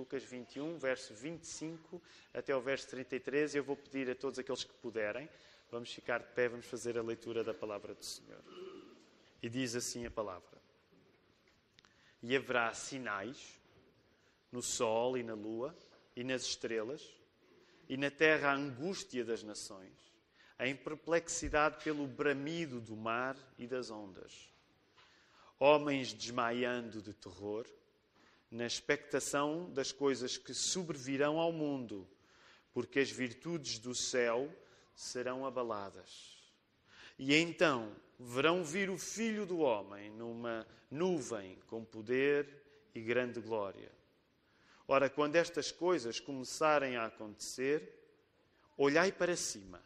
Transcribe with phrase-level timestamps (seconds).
[0.00, 2.00] Lucas 21, verso 25
[2.32, 3.54] até o verso 33.
[3.54, 5.28] Eu vou pedir a todos aqueles que puderem,
[5.70, 8.42] vamos ficar de pé, vamos fazer a leitura da palavra do Senhor.
[9.42, 10.58] E diz assim a palavra:
[12.22, 13.60] E haverá sinais
[14.50, 15.76] no sol e na lua
[16.16, 17.06] e nas estrelas,
[17.86, 19.92] e na terra a angústia das nações,
[20.58, 24.50] em perplexidade pelo bramido do mar e das ondas.
[25.58, 27.66] Homens desmaiando de terror,
[28.50, 32.08] na expectação das coisas que sobrevirão ao mundo,
[32.72, 34.50] porque as virtudes do céu
[34.94, 36.38] serão abaladas.
[37.18, 42.62] E então verão vir o Filho do Homem numa nuvem com poder
[42.94, 43.92] e grande glória.
[44.88, 47.96] Ora, quando estas coisas começarem a acontecer,
[48.76, 49.80] olhai para cima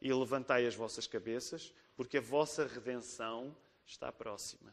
[0.00, 3.54] e levantai as vossas cabeças, porque a vossa redenção
[3.86, 4.72] está próxima.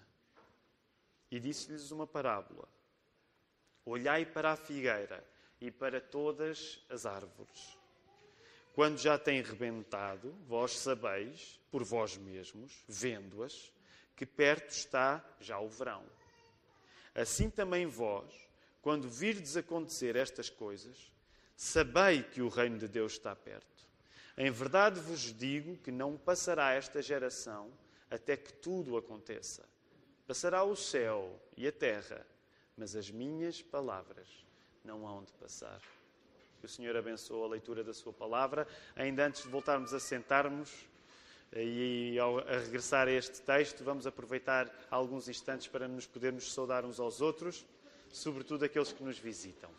[1.30, 2.70] E disse-lhes uma parábola:
[3.86, 5.24] Olhai para a figueira
[5.62, 7.78] e para todas as árvores.
[8.74, 13.72] Quando já têm rebentado, vós sabeis, por vós mesmos, vendo-as,
[14.16, 16.04] que perto está já o verão.
[17.14, 18.34] Assim também vós,
[18.82, 21.12] quando virdes acontecer estas coisas,
[21.56, 23.86] sabei que o reino de Deus está perto.
[24.38, 27.72] Em verdade vos digo que não passará esta geração
[28.10, 29.64] até que tudo aconteça.
[30.28, 32.26] Passará o céu e a terra,
[32.78, 34.28] mas as minhas palavras
[34.84, 35.82] não hão de passar.
[36.60, 38.68] Que o Senhor abençoe a leitura da Sua palavra.
[38.96, 40.72] Ainda antes de voltarmos a sentarmos
[41.54, 46.84] e ao, a regressar a este texto, vamos aproveitar alguns instantes para nos podermos saudar
[46.84, 47.66] uns aos outros,
[48.12, 49.70] sobretudo aqueles que nos visitam.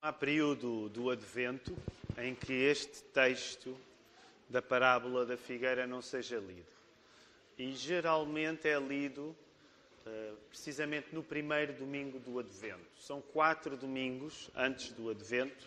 [0.00, 1.76] Há período do Advento
[2.16, 3.76] em que este texto
[4.48, 6.77] da parábola da figueira não seja lido
[7.58, 9.36] e geralmente é lido
[10.06, 12.86] uh, precisamente no primeiro domingo do Advento.
[13.00, 15.66] São quatro domingos antes do Advento.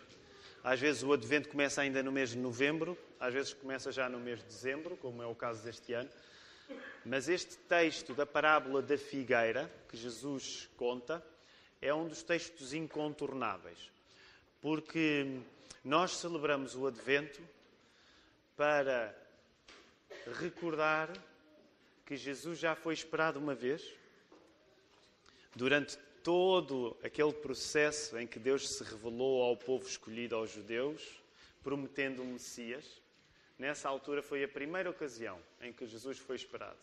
[0.64, 4.20] Às vezes o Advento começa ainda no mês de novembro, às vezes começa já no
[4.20, 6.10] mês de dezembro, como é o caso deste ano.
[7.04, 11.22] Mas este texto da parábola da figueira, que Jesus conta,
[11.82, 13.92] é um dos textos incontornáveis.
[14.62, 15.40] Porque
[15.84, 17.42] nós celebramos o Advento
[18.56, 19.14] para
[20.40, 21.12] recordar
[22.06, 23.84] que Jesus já foi esperado uma vez,
[25.56, 31.22] durante todo aquele processo em que Deus se revelou ao povo escolhido, aos judeus,
[31.64, 33.02] prometendo o Messias.
[33.58, 36.78] Nessa altura foi a primeira ocasião em que Jesus foi esperado.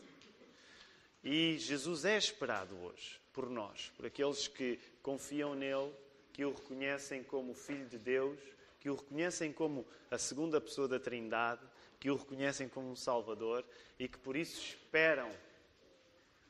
[1.23, 5.93] E Jesus é esperado hoje por nós, por aqueles que confiam nele,
[6.33, 8.39] que o reconhecem como Filho de Deus,
[8.79, 11.63] que o reconhecem como a segunda pessoa da Trindade
[11.99, 13.65] que o reconhecem como um Salvador
[13.99, 15.31] e que por isso esperam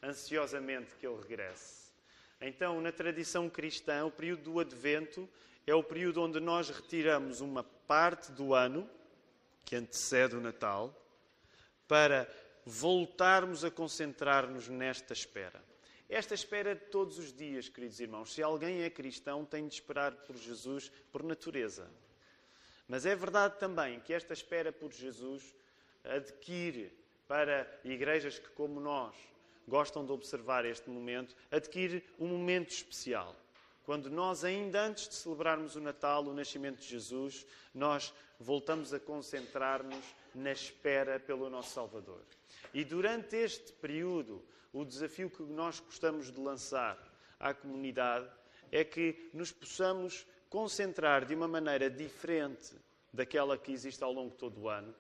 [0.02, 1.88] ansiosamente que ele regresse.
[2.40, 5.28] Então, na tradição cristã, o período do Advento
[5.66, 8.88] é o período onde nós retiramos uma parte do ano,
[9.64, 10.94] que antecede o Natal,
[11.86, 12.28] para
[12.64, 15.62] voltarmos a concentrar-nos nesta espera.
[16.08, 18.32] Esta espera de todos os dias, queridos irmãos.
[18.32, 21.90] Se alguém é cristão, tem de esperar por Jesus por natureza.
[22.88, 25.54] Mas é verdade também que esta espera por Jesus
[26.02, 26.90] adquire
[27.28, 29.14] para igrejas que, como nós,
[29.68, 33.36] gostam de observar este momento, adquire um momento especial.
[33.84, 39.00] Quando nós, ainda antes de celebrarmos o Natal, o nascimento de Jesus, nós voltamos a
[39.00, 40.04] concentrar-nos
[40.34, 42.22] na espera pelo nosso Salvador.
[42.72, 46.98] E durante este período, o desafio que nós gostamos de lançar
[47.38, 48.28] à comunidade
[48.70, 52.74] é que nos possamos concentrar de uma maneira diferente
[53.12, 54.94] daquela que existe ao longo de todo o ano,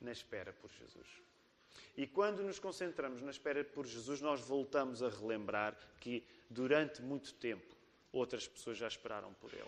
[0.00, 1.22] na espera por Jesus.
[1.96, 7.34] E quando nos concentramos na espera por Jesus, nós voltamos a relembrar que durante muito
[7.34, 7.76] tempo
[8.12, 9.62] outras pessoas já esperaram por Ele.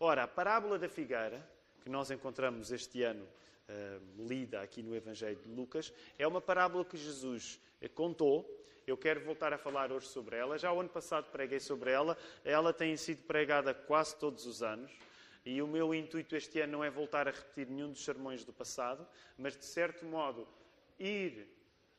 [0.00, 1.46] Ora, a parábola da figueira,
[1.82, 6.84] que nós encontramos este ano uh, lida aqui no Evangelho de Lucas, é uma parábola
[6.84, 7.60] que Jesus
[7.94, 8.57] contou
[8.90, 10.58] eu quero voltar a falar hoje sobre ela.
[10.58, 12.16] Já o ano passado preguei sobre ela.
[12.44, 14.90] Ela tem sido pregada quase todos os anos.
[15.44, 18.52] E o meu intuito este ano não é voltar a repetir nenhum dos sermões do
[18.52, 19.06] passado,
[19.36, 20.46] mas de certo modo
[20.98, 21.48] ir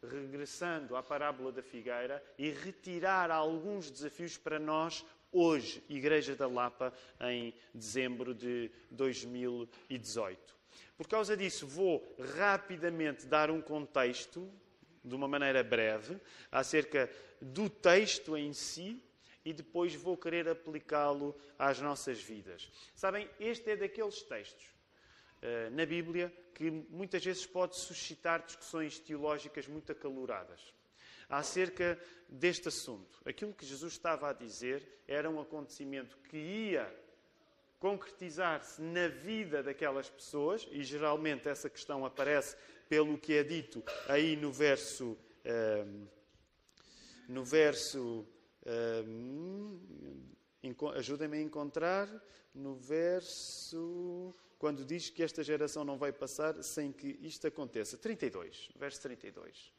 [0.02, 6.94] regressando à parábola da figueira e retirar alguns desafios para nós hoje, Igreja da Lapa,
[7.22, 10.56] em dezembro de 2018.
[10.98, 14.52] Por causa disso, vou rapidamente dar um contexto
[15.10, 16.18] de uma maneira breve,
[16.52, 17.10] acerca
[17.42, 19.04] do texto em si
[19.44, 22.72] e depois vou querer aplicá-lo às nossas vidas.
[22.96, 24.66] Sabem, este é daqueles textos
[25.42, 30.74] uh, na Bíblia que muitas vezes pode suscitar discussões teológicas muito acaloradas.
[31.30, 33.22] acerca deste assunto.
[33.24, 36.92] Aquilo que Jesus estava a dizer era um acontecimento que ia
[37.80, 42.58] concretizar-se na vida daquelas pessoas, e geralmente essa questão aparece
[42.90, 45.16] pelo que é dito aí no verso.
[45.46, 46.08] Um,
[47.30, 48.28] no verso.
[49.06, 49.80] Um,
[50.96, 52.10] Ajudem-me a encontrar
[52.54, 54.36] no verso.
[54.58, 57.98] Quando diz que esta geração não vai passar sem que isto aconteça.
[57.98, 59.72] 32, verso 32.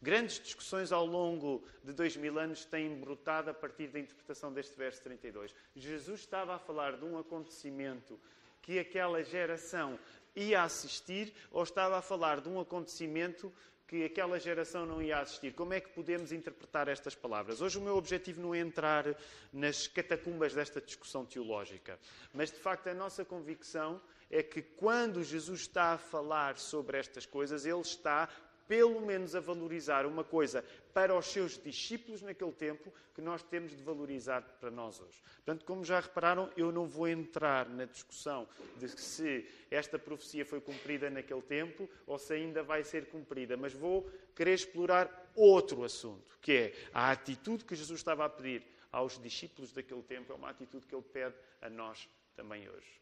[0.00, 4.74] Grandes discussões ao longo de dois mil anos têm brotado a partir da interpretação deste
[4.76, 5.54] verso 32.
[5.76, 8.18] Jesus estava a falar de um acontecimento
[8.62, 9.98] que aquela geração
[10.34, 13.52] ia assistir ou estava a falar de um acontecimento
[13.92, 15.52] que aquela geração não ia assistir.
[15.52, 17.60] Como é que podemos interpretar estas palavras?
[17.60, 19.04] Hoje o meu objetivo não é entrar
[19.52, 21.98] nas catacumbas desta discussão teológica,
[22.32, 24.00] mas de facto a nossa convicção
[24.30, 28.30] é que quando Jesus está a falar sobre estas coisas, ele está
[28.66, 33.76] pelo menos a valorizar uma coisa para os seus discípulos naquele tempo que nós temos
[33.76, 35.22] de valorizar para nós hoje.
[35.36, 38.48] Portanto, como já repararam, eu não vou entrar na discussão
[38.78, 43.72] de se esta profecia foi cumprida naquele tempo ou se ainda vai ser cumprida, mas
[43.72, 49.18] vou querer explorar outro assunto, que é a atitude que Jesus estava a pedir aos
[49.18, 53.00] discípulos daquele tempo, é uma atitude que ele pede a nós também hoje.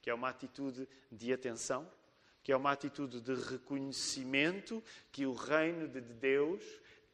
[0.00, 1.90] Que é uma atitude de atenção,
[2.48, 6.64] que é uma atitude de reconhecimento que o reino de Deus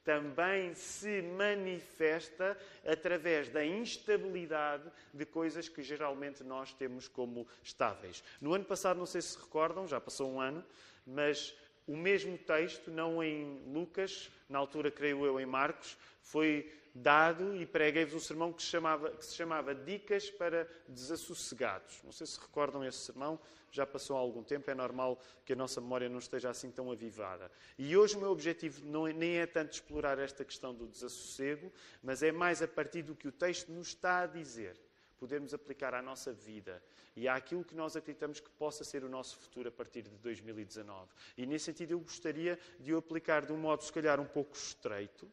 [0.05, 8.23] também se manifesta através da instabilidade de coisas que geralmente nós temos como estáveis.
[8.41, 10.65] No ano passado, não sei se recordam, já passou um ano,
[11.05, 11.53] mas
[11.85, 17.67] o mesmo texto, não em Lucas, na altura creio eu em Marcos, foi dado e
[17.67, 22.01] preguei-vos um sermão que se, chamava, que se chamava Dicas para Desassossegados.
[22.05, 23.41] Não sei se recordam esse sermão,
[23.73, 26.93] já passou há algum tempo, é normal que a nossa memória não esteja assim tão
[26.93, 27.51] avivada.
[27.77, 31.73] E hoje o meu objetivo não, é, nem é tanto explorar esta questão do desassossego,
[32.01, 34.81] mas é mais a partir do que o texto nos está a dizer,
[35.19, 36.81] podermos aplicar à nossa vida
[37.17, 41.11] e àquilo que nós acreditamos que possa ser o nosso futuro a partir de 2019.
[41.37, 44.55] E nesse sentido eu gostaria de o aplicar de um modo, se calhar, um pouco
[44.57, 45.29] estreito,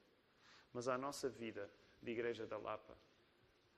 [0.73, 1.69] mas à nossa vida
[2.01, 2.97] de Igreja da Lapa.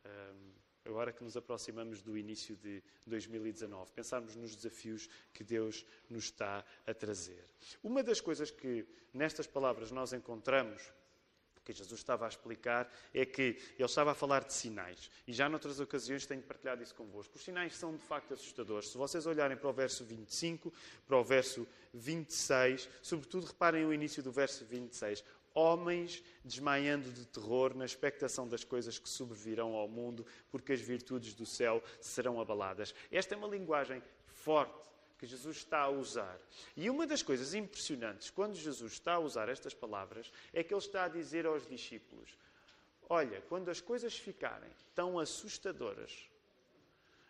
[0.06, 0.54] Um,
[0.86, 6.64] agora que nos aproximamos do início de 2019, pensarmos nos desafios que Deus nos está
[6.86, 7.46] a trazer.
[7.82, 10.92] Uma das coisas que nestas palavras nós encontramos,
[11.64, 15.10] que Jesus estava a explicar, é que ele estava a falar de sinais.
[15.26, 17.38] E já noutras ocasiões tenho partilhado isso convosco.
[17.38, 18.90] Os sinais são de facto assustadores.
[18.90, 20.74] Se vocês olharem para o verso 25,
[21.08, 27.76] para o verso 26, sobretudo reparem o início do verso 26 homens desmaiando de terror
[27.76, 32.94] na expectação das coisas que sobrevirão ao mundo, porque as virtudes do céu serão abaladas.
[33.12, 36.38] Esta é uma linguagem forte que Jesus está a usar.
[36.76, 40.82] E uma das coisas impressionantes quando Jesus está a usar estas palavras é que ele
[40.82, 42.38] está a dizer aos discípulos:
[43.08, 46.30] Olha, quando as coisas ficarem tão assustadoras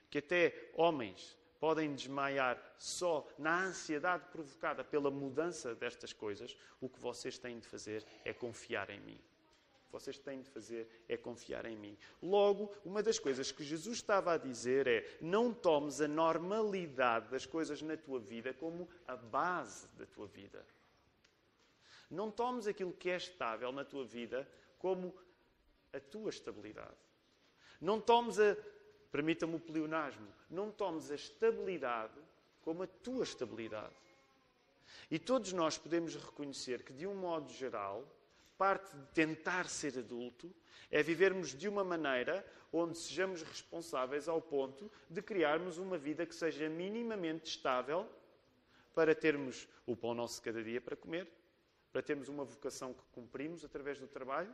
[0.09, 6.99] que até homens podem desmaiar só na ansiedade provocada pela mudança destas coisas, o que
[6.99, 9.15] vocês têm de fazer é confiar em mim.
[9.15, 11.97] O que vocês têm de fazer é confiar em mim.
[12.21, 17.45] Logo, uma das coisas que Jesus estava a dizer é: não tomes a normalidade das
[17.45, 20.65] coisas na tua vida como a base da tua vida.
[22.11, 24.45] Não tomes aquilo que é estável na tua vida
[24.77, 25.15] como
[25.93, 26.91] a tua estabilidade.
[27.79, 28.53] Não tomes a
[29.13, 32.19] permita-me o pleonasmo, não tomes a estabilidade
[32.63, 33.93] como a tua estabilidade.
[35.11, 38.03] E todos nós podemos reconhecer que, de um modo geral,
[38.57, 40.51] parte de tentar ser adulto
[40.89, 46.33] é vivermos de uma maneira onde sejamos responsáveis ao ponto de criarmos uma vida que
[46.33, 48.09] seja minimamente estável
[48.95, 51.27] para termos o pão nosso cada dia para comer,
[51.91, 54.51] para termos uma vocação que cumprimos através do trabalho,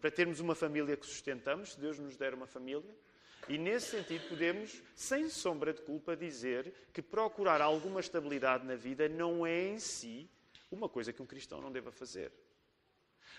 [0.00, 2.94] para termos uma família que sustentamos, se Deus nos der uma família,
[3.48, 9.08] e nesse sentido podemos, sem sombra de culpa, dizer que procurar alguma estabilidade na vida
[9.08, 10.28] não é em si
[10.70, 12.32] uma coisa que um cristão não deva fazer.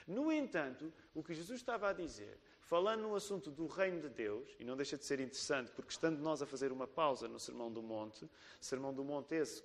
[0.07, 4.49] No entanto, o que Jesus estava a dizer, falando no assunto do reino de Deus,
[4.57, 7.71] e não deixa de ser interessante, porque estando nós a fazer uma pausa no Sermão
[7.71, 8.29] do Monte,
[8.61, 9.63] Sermão do Monte esse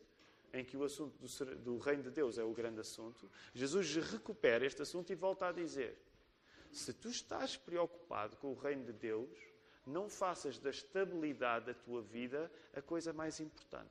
[0.53, 4.67] em que o assunto do, do reino de Deus é o grande assunto, Jesus recupera
[4.67, 5.97] este assunto e volta a dizer:
[6.71, 9.31] se tu estás preocupado com o reino de Deus,
[9.87, 13.91] não faças da estabilidade da tua vida a coisa mais importante.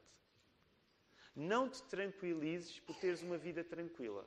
[1.35, 4.25] Não te tranquilizes por teres uma vida tranquila.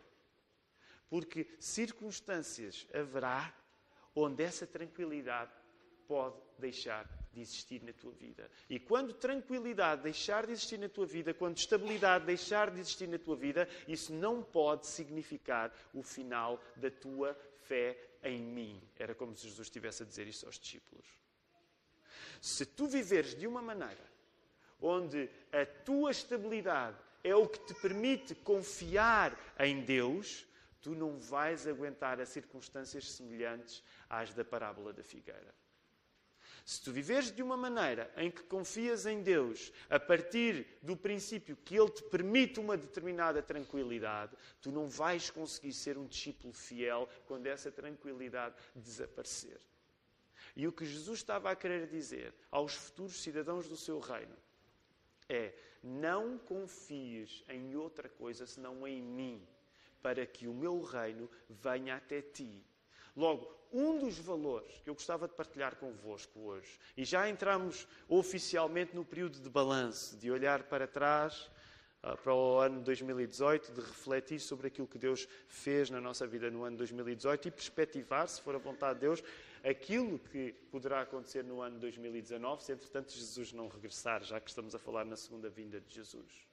[1.09, 3.55] Porque circunstâncias haverá
[4.15, 5.53] onde essa tranquilidade
[6.07, 8.51] pode deixar de existir na tua vida.
[8.71, 13.19] E quando tranquilidade deixar de existir na tua vida, quando estabilidade deixar de existir na
[13.19, 18.83] tua vida, isso não pode significar o final da tua fé em mim.
[18.97, 21.24] Era como se Jesus estivesse a dizer isso aos discípulos.
[22.41, 24.05] Se tu viveres de uma maneira
[24.81, 30.47] onde a tua estabilidade é o que te permite confiar em Deus,
[30.83, 35.55] tu não vais aguentar as circunstâncias semelhantes às da parábola da figueira.
[36.65, 41.57] Se tu viveres de uma maneira em que confias em Deus a partir do princípio
[41.57, 47.09] que Ele te permite uma determinada tranquilidade, tu não vais conseguir ser um discípulo fiel
[47.27, 49.61] quando essa tranquilidade desaparecer.
[50.57, 54.37] E o que Jesus estava a querer dizer aos futuros cidadãos do seu reino
[55.29, 59.47] é: não confies em outra coisa senão em mim,
[60.01, 62.65] para que o meu reino venha até ti.
[63.17, 68.95] Logo, um dos valores que eu gostava de partilhar convosco hoje, e já entramos oficialmente
[68.95, 71.51] no período de balanço, de olhar para trás
[72.03, 76.51] uh, para o ano 2018, de refletir sobre aquilo que Deus fez na nossa vida
[76.51, 79.23] no ano 2018 e perspectivar, se for a vontade de Deus,
[79.65, 84.75] aquilo que poderá acontecer no ano 2019, se entretanto Jesus não regressar, já que estamos
[84.75, 86.47] a falar na segunda vinda de Jesus.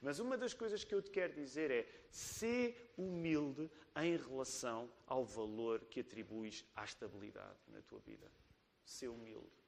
[0.00, 5.24] Mas uma das coisas que eu te quero dizer é: ser humilde em relação ao
[5.24, 8.30] valor que atribuis à estabilidade na tua vida.
[8.84, 9.61] Ser humilde.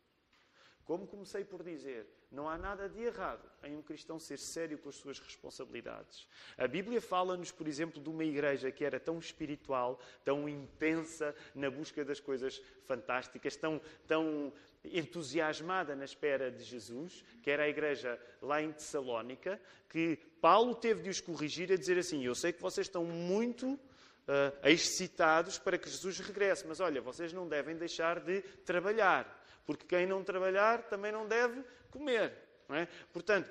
[0.84, 4.90] Como comecei por dizer, não há nada de errado em um cristão ser sério com
[4.90, 6.28] as suas responsabilidades.
[6.58, 11.70] A Bíblia fala-nos, por exemplo, de uma igreja que era tão espiritual, tão intensa na
[11.70, 14.52] busca das coisas fantásticas, tão, tão
[14.84, 21.02] entusiasmada na espera de Jesus, que era a igreja lá em Tessalónica, que Paulo teve
[21.02, 25.78] de os corrigir a dizer assim: Eu sei que vocês estão muito uh, excitados para
[25.78, 30.82] que Jesus regresse, mas olha, vocês não devem deixar de trabalhar porque quem não trabalhar
[30.82, 32.32] também não deve comer.
[32.68, 32.88] Não é?
[33.12, 33.50] Portanto,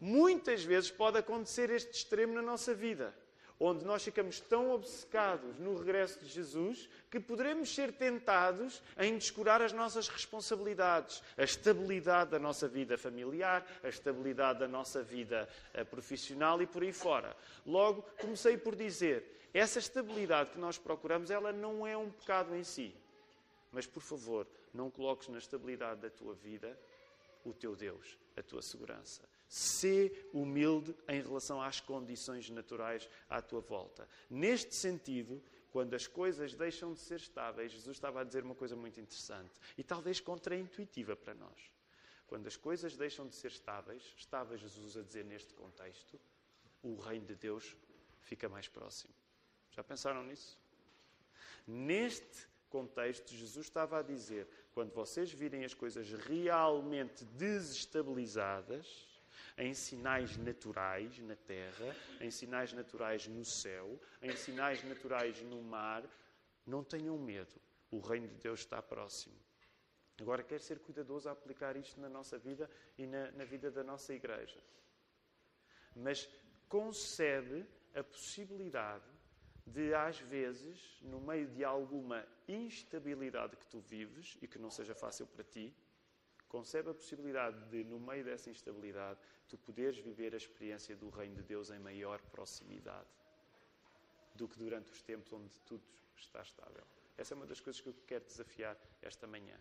[0.00, 3.14] muitas vezes pode acontecer este extremo na nossa vida,
[3.58, 9.62] onde nós ficamos tão obcecados no regresso de Jesus que poderemos ser tentados em descurar
[9.62, 15.84] as nossas responsabilidades, a estabilidade da nossa vida familiar, a estabilidade da nossa vida eh,
[15.84, 17.36] profissional e por aí fora.
[17.64, 22.64] Logo, comecei por dizer, essa estabilidade que nós procuramos, ela não é um pecado em
[22.64, 22.92] si.
[23.70, 26.78] Mas, por favor, não coloques na estabilidade da tua vida
[27.44, 29.22] o teu Deus, a tua segurança.
[29.48, 34.08] Sê humilde em relação às condições naturais à tua volta.
[34.28, 38.74] Neste sentido, quando as coisas deixam de ser estáveis, Jesus estava a dizer uma coisa
[38.74, 41.70] muito interessante e talvez contraintuitiva para nós.
[42.26, 46.18] Quando as coisas deixam de ser estáveis, estava Jesus a dizer neste contexto,
[46.82, 47.76] o reino de Deus
[48.22, 49.12] fica mais próximo.
[49.70, 50.58] Já pensaram nisso?
[51.66, 59.08] Neste contexto, Jesus estava a dizer: quando vocês virem as coisas realmente desestabilizadas,
[59.56, 66.02] em sinais naturais na terra, em sinais naturais no céu, em sinais naturais no mar,
[66.66, 67.54] não tenham medo.
[67.88, 69.36] O reino de Deus está próximo.
[70.20, 73.84] Agora, quer ser cuidadoso a aplicar isto na nossa vida e na, na vida da
[73.84, 74.60] nossa igreja.
[75.94, 76.28] Mas
[76.68, 77.64] concede
[77.94, 79.13] a possibilidade
[79.66, 84.94] de, às vezes, no meio de alguma instabilidade que tu vives e que não seja
[84.94, 85.74] fácil para ti,
[86.48, 89.18] concebe a possibilidade de, no meio dessa instabilidade,
[89.48, 93.08] tu poderes viver a experiência do Reino de Deus em maior proximidade
[94.34, 95.82] do que durante os tempos onde tudo
[96.16, 96.84] está estável.
[97.16, 99.58] Essa é uma das coisas que eu quero desafiar esta manhã.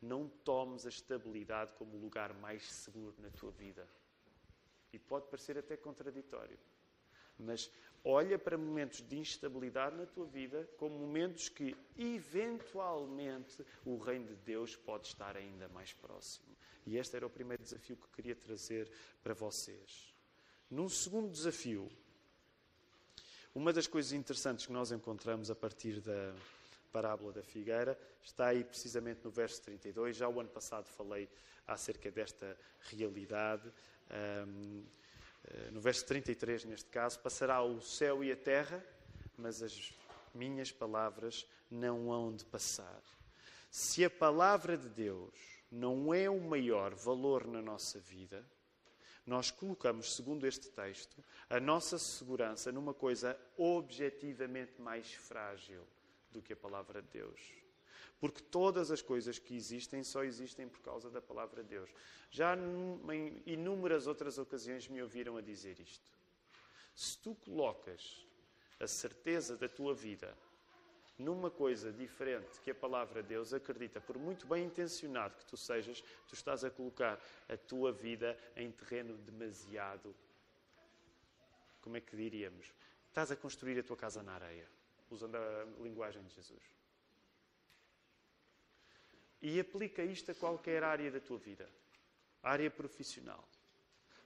[0.00, 3.88] Não tomes a estabilidade como o lugar mais seguro na tua vida.
[4.92, 6.58] E pode parecer até contraditório.
[7.38, 7.70] Mas
[8.04, 14.36] olha para momentos de instabilidade na tua vida como momentos que, eventualmente, o reino de
[14.36, 16.56] Deus pode estar ainda mais próximo.
[16.84, 18.90] E este era o primeiro desafio que queria trazer
[19.22, 20.12] para vocês.
[20.68, 21.88] Num segundo desafio,
[23.54, 26.34] uma das coisas interessantes que nós encontramos a partir da
[26.90, 30.16] parábola da figueira está aí precisamente no verso 32.
[30.16, 31.28] Já o ano passado falei
[31.66, 32.56] acerca desta
[32.90, 33.70] realidade.
[34.46, 34.84] Um,
[35.72, 38.84] no verso 33, neste caso, passará o céu e a terra,
[39.36, 39.92] mas as
[40.34, 43.02] minhas palavras não hão de passar.
[43.70, 45.34] Se a palavra de Deus
[45.70, 48.44] não é o maior valor na nossa vida,
[49.26, 55.86] nós colocamos, segundo este texto, a nossa segurança numa coisa objetivamente mais frágil
[56.30, 57.61] do que a palavra de Deus.
[58.22, 61.90] Porque todas as coisas que existem só existem por causa da palavra de Deus.
[62.30, 66.08] Já em inúmeras outras ocasiões me ouviram a dizer isto.
[66.94, 68.24] Se tu colocas
[68.78, 70.38] a certeza da tua vida
[71.18, 75.56] numa coisa diferente que a palavra de Deus, acredita, por muito bem intencionado que tu
[75.56, 80.14] sejas, tu estás a colocar a tua vida em terreno demasiado.
[81.80, 82.72] Como é que diríamos?
[83.08, 84.68] Estás a construir a tua casa na areia,
[85.10, 86.81] usando a linguagem de Jesus.
[89.42, 91.68] E aplica isto a qualquer área da tua vida,
[92.42, 93.46] área profissional.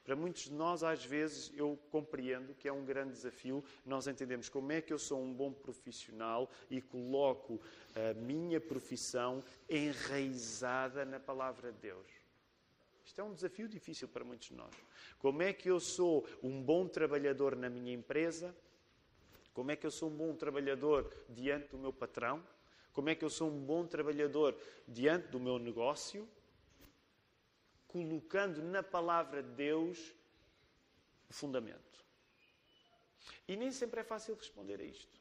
[0.07, 4.49] Para muitos de nós, às vezes, eu compreendo que é um grande desafio nós entendemos
[4.49, 7.61] como é que eu sou um bom profissional e coloco
[7.93, 12.07] a minha profissão enraizada na palavra de Deus.
[13.05, 14.73] Isto é um desafio difícil para muitos de nós.
[15.19, 18.55] Como é que eu sou um bom trabalhador na minha empresa?
[19.53, 22.45] Como é que eu sou um bom trabalhador diante do meu patrão?
[22.97, 26.29] Como é que eu sou um bom trabalhador diante do meu negócio?
[28.05, 30.13] colocando na palavra de Deus
[31.31, 32.05] o fundamento.
[33.49, 35.19] E nem sempre é fácil responder a isto.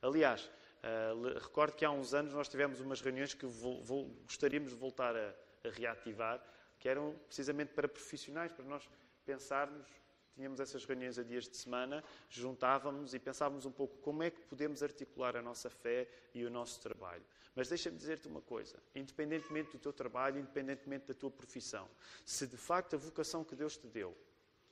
[0.00, 0.50] Aliás,
[0.82, 5.34] uh, recordo que há uns anos nós tivemos umas reuniões que gostaríamos de voltar a,
[5.64, 6.42] a reativar,
[6.78, 8.88] que eram precisamente para profissionais, para nós
[9.24, 9.86] pensarmos
[10.34, 14.40] tínhamos essas reuniões a dias de semana, juntávamos e pensávamos um pouco como é que
[14.42, 17.24] podemos articular a nossa fé e o nosso trabalho.
[17.54, 21.88] Mas deixa-me dizer-te uma coisa: independentemente do teu trabalho, independentemente da tua profissão,
[22.24, 24.16] se de facto a vocação que Deus te deu,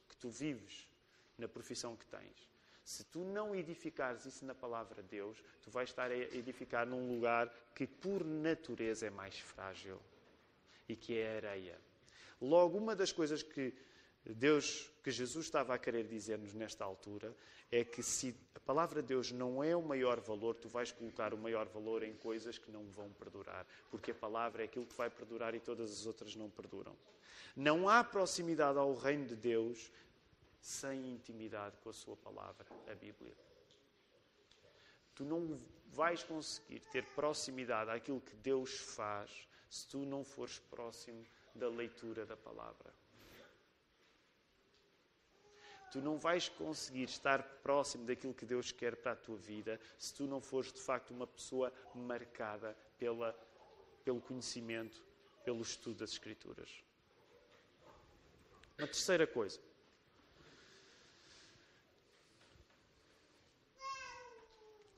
[0.09, 0.89] que tu vives
[1.37, 2.49] na profissão que tens,
[2.85, 7.15] se tu não edificares isso na palavra de Deus, tu vais estar a edificar num
[7.15, 10.01] lugar que por natureza é mais frágil
[10.89, 11.79] e que é areia.
[12.41, 13.75] Logo, uma das coisas que
[14.25, 17.35] Deus, que Jesus estava a querer dizer-nos nesta altura,
[17.71, 21.33] é que se a palavra de Deus não é o maior valor, tu vais colocar
[21.33, 23.67] o maior valor em coisas que não vão perdurar.
[23.91, 26.95] Porque a palavra é aquilo que vai perdurar e todas as outras não perduram.
[27.57, 29.91] Não há proximidade ao reino de Deus
[30.61, 33.35] sem intimidade com a sua palavra, a Bíblia.
[35.15, 35.59] Tu não
[35.93, 41.25] vais conseguir ter proximidade àquilo que Deus faz se tu não fores próximo
[41.55, 43.00] da leitura da palavra.
[45.91, 50.15] Tu não vais conseguir estar próximo daquilo que Deus quer para a tua vida se
[50.15, 53.37] tu não fores de facto uma pessoa marcada pela,
[54.05, 55.03] pelo conhecimento,
[55.45, 56.71] pelo estudo das Escrituras.
[58.79, 59.61] Uma terceira coisa.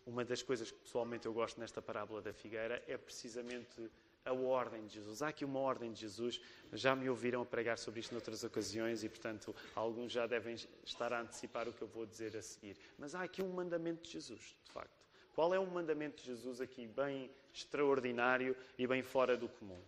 [0.05, 3.90] Uma das coisas que pessoalmente eu gosto nesta parábola da figueira é precisamente
[4.25, 5.23] a ordem de Jesus.
[5.23, 6.41] Há aqui uma ordem de Jesus.
[6.73, 10.55] Já me ouviram pregar sobre isto noutras ocasiões e, portanto, alguns já devem
[10.85, 12.77] estar a antecipar o que eu vou dizer a seguir.
[12.99, 15.03] Mas há aqui um mandamento de Jesus, de facto.
[15.35, 19.81] Qual é um mandamento de Jesus aqui bem extraordinário e bem fora do comum?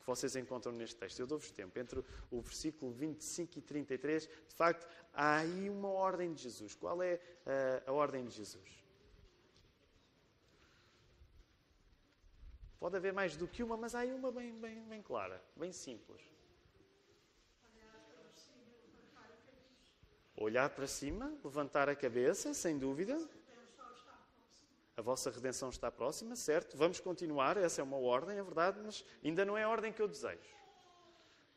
[0.00, 1.20] Que vocês encontram neste texto.
[1.20, 1.78] Eu dou-vos tempo.
[1.78, 6.74] Entre o versículo 25 e 33, de facto, há aí uma ordem de Jesus.
[6.74, 8.85] Qual é a, eh, a ordem de Jesus?
[12.78, 15.72] Pode haver mais do que uma, mas há aí uma bem, bem, bem clara, bem
[15.72, 16.22] simples.
[20.36, 23.18] Olhar para cima, levantar a cabeça, sem dúvida.
[24.94, 26.76] A vossa redenção está próxima, certo?
[26.76, 30.00] Vamos continuar, essa é uma ordem, é verdade, mas ainda não é a ordem que
[30.00, 30.56] eu desejo.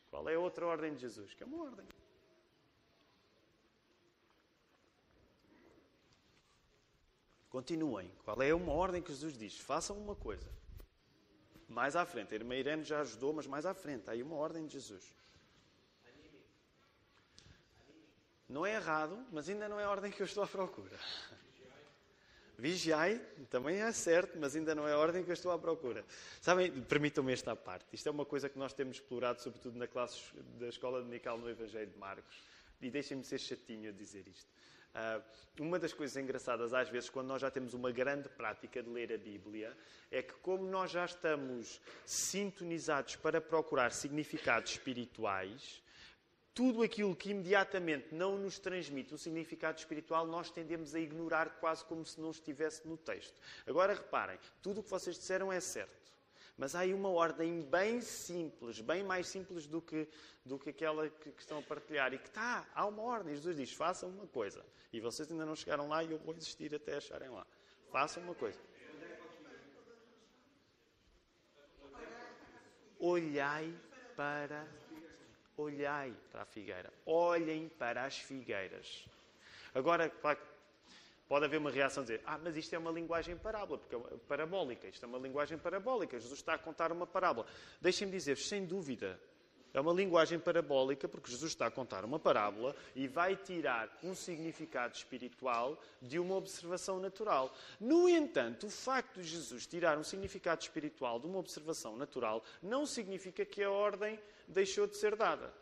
[0.10, 1.34] Qual é a outra ordem de Jesus?
[1.34, 1.86] Que é uma ordem.
[7.50, 8.12] Continuem.
[8.24, 9.58] Qual é uma ordem que Jesus diz?
[9.60, 10.59] Façam uma coisa.
[11.70, 12.34] Mais à frente.
[12.34, 14.10] A irmã Irene já ajudou, mas mais à frente.
[14.10, 15.14] Há aí uma ordem de Jesus.
[18.50, 20.98] Não é errado, mas ainda não é a ordem que eu estou à procura.
[22.58, 26.04] Vigiai, também é certo, mas ainda não é a ordem que eu estou à procura.
[26.42, 27.86] Sabem, permitam-me esta parte.
[27.94, 30.20] Isto é uma coisa que nós temos explorado, sobretudo na classe
[30.60, 32.44] da Escola Dominical no Evangelho de Marcos.
[32.82, 34.50] E deixem-me ser chatinho a dizer isto.
[34.96, 35.24] Uh,
[35.60, 39.12] uma das coisas engraçadas, às vezes, quando nós já temos uma grande prática de ler
[39.14, 39.76] a Bíblia,
[40.10, 45.82] é que, como nós já estamos sintonizados para procurar significados espirituais,
[46.54, 51.86] tudo aquilo que imediatamente não nos transmite um significado espiritual, nós tendemos a ignorar quase
[51.86, 53.34] como se não estivesse no texto.
[53.68, 56.12] Agora reparem, tudo o que vocês disseram é certo.
[56.60, 60.06] Mas há aí uma ordem bem simples, bem mais simples do que,
[60.44, 62.14] do que aquela que, que, estão a partilhar.
[62.14, 63.34] E que está, há uma ordem.
[63.34, 64.62] Jesus diz: façam uma coisa.
[64.92, 67.48] E vocês ainda não chegaram lá e eu vou insistir até acharem lá.
[67.90, 68.60] Façam uma coisa.
[73.00, 73.74] Olhai
[74.18, 74.68] para.
[75.56, 76.92] Olhai para a figueira.
[77.06, 79.08] Olhem para as figueiras.
[79.74, 80.38] Agora, claro,
[81.30, 84.18] Pode haver uma reação de dizer, ah, mas isto é uma linguagem parábola, porque é
[84.28, 87.46] parabólica, isto é uma linguagem parabólica, Jesus está a contar uma parábola.
[87.80, 89.20] Deixem-me dizer, sem dúvida,
[89.72, 94.16] É uma linguagem parabólica, porque Jesus está a contar uma parábola e vai tirar um
[94.16, 97.54] significado espiritual de uma observação natural.
[97.80, 102.86] No entanto, o facto de Jesus tirar um significado espiritual de uma observação natural não
[102.86, 105.54] significa que a ordem deixou de ser dada.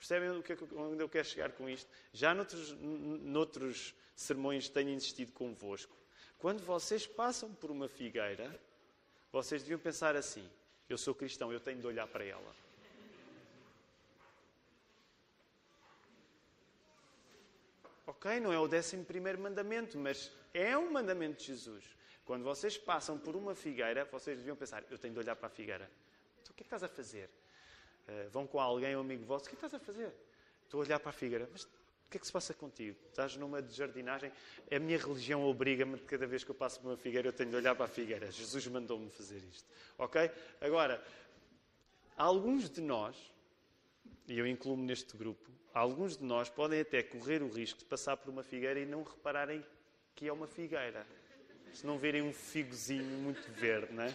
[0.00, 1.86] Percebem o que, é onde eu quero chegar com isto?
[2.10, 5.94] Já noutros, noutros sermões tenho insistido convosco.
[6.38, 8.58] Quando vocês passam por uma figueira,
[9.30, 10.48] vocês deviam pensar assim:
[10.88, 12.56] eu sou cristão, eu tenho de olhar para ela.
[18.06, 21.84] Ok, não é o décimo primeiro mandamento, mas é um mandamento de Jesus.
[22.24, 25.50] Quando vocês passam por uma figueira, vocês deviam pensar: eu tenho de olhar para a
[25.50, 25.90] figueira.
[26.40, 27.28] Então, o que é que estás a fazer?
[28.08, 30.12] Uh, vão com alguém, um amigo vosso, o que é que estás a fazer?
[30.64, 31.48] Estou a olhar para a figueira.
[31.50, 31.68] Mas o
[32.10, 32.96] que é que se passa contigo?
[33.08, 34.32] Estás numa de jardinagem?
[34.70, 37.56] A minha religião obriga-me, cada vez que eu passo por uma figueira, eu tenho de
[37.56, 38.30] olhar para a figueira.
[38.30, 39.68] Jesus mandou-me fazer isto.
[39.96, 40.30] Ok?
[40.60, 41.02] Agora,
[42.16, 43.16] alguns de nós,
[44.26, 48.16] e eu incluo-me neste grupo, alguns de nós podem até correr o risco de passar
[48.16, 49.64] por uma figueira e não repararem
[50.16, 51.06] que é uma figueira.
[51.72, 54.14] Se não verem um figozinho muito verde, não é?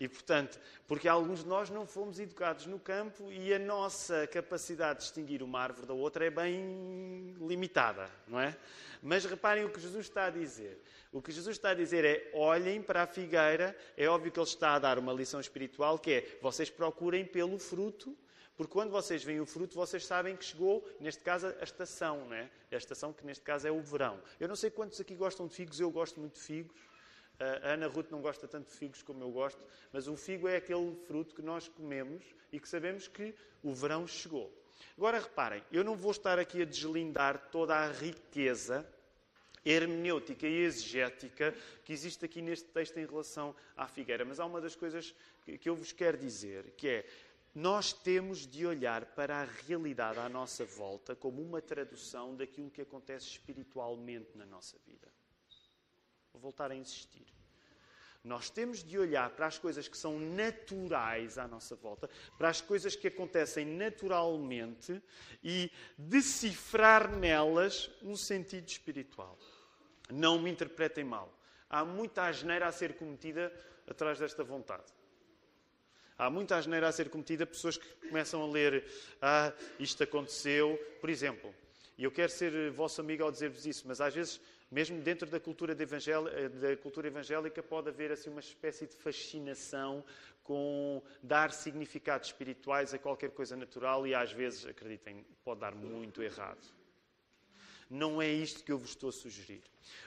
[0.00, 5.00] E, portanto, porque alguns de nós não fomos educados no campo e a nossa capacidade
[5.00, 8.56] de distinguir uma árvore da outra é bem limitada, não é?
[9.02, 10.80] Mas reparem o que Jesus está a dizer.
[11.12, 13.76] O que Jesus está a dizer é: olhem para a figueira.
[13.96, 17.58] É óbvio que ele está a dar uma lição espiritual que é: vocês procurem pelo
[17.58, 18.16] fruto,
[18.56, 22.34] porque quando vocês veem o fruto, vocês sabem que chegou, neste caso, a estação, não
[22.34, 22.50] é?
[22.70, 24.20] A estação que neste caso é o verão.
[24.38, 26.76] Eu não sei quantos aqui gostam de figos, eu gosto muito de figos.
[27.38, 30.56] A Ana Ruth não gosta tanto de figos como eu gosto, mas o figo é
[30.56, 34.52] aquele fruto que nós comemos e que sabemos que o verão chegou.
[34.96, 38.86] Agora reparem, eu não vou estar aqui a deslindar toda a riqueza
[39.64, 44.60] hermenêutica e exegética que existe aqui neste texto em relação à figueira, mas há uma
[44.60, 45.14] das coisas
[45.60, 47.06] que eu vos quero dizer, que é
[47.54, 52.82] nós temos de olhar para a realidade à nossa volta como uma tradução daquilo que
[52.82, 55.17] acontece espiritualmente na nossa vida.
[56.32, 57.26] Vou voltar a insistir.
[58.24, 62.60] Nós temos de olhar para as coisas que são naturais à nossa volta, para as
[62.60, 65.00] coisas que acontecem naturalmente
[65.42, 69.38] e decifrar nelas um sentido espiritual.
[70.10, 71.32] Não me interpretem mal.
[71.70, 73.52] Há muita asneira a ser cometida
[73.86, 74.92] atrás desta vontade.
[76.16, 78.84] Há muita asneira a ser cometida, pessoas que começam a ler,
[79.22, 80.76] ah, isto aconteceu.
[81.00, 81.54] Por exemplo,
[81.96, 85.40] e eu quero ser vosso amigo ao dizer-vos isso, mas às vezes mesmo dentro da
[85.40, 90.04] cultura, de da cultura evangélica pode haver assim uma espécie de fascinação
[90.42, 96.22] com dar significados espirituais a qualquer coisa natural e às vezes, acreditem, pode dar muito
[96.22, 96.77] errado.
[97.90, 99.62] Não é isto que eu vos estou a sugerir.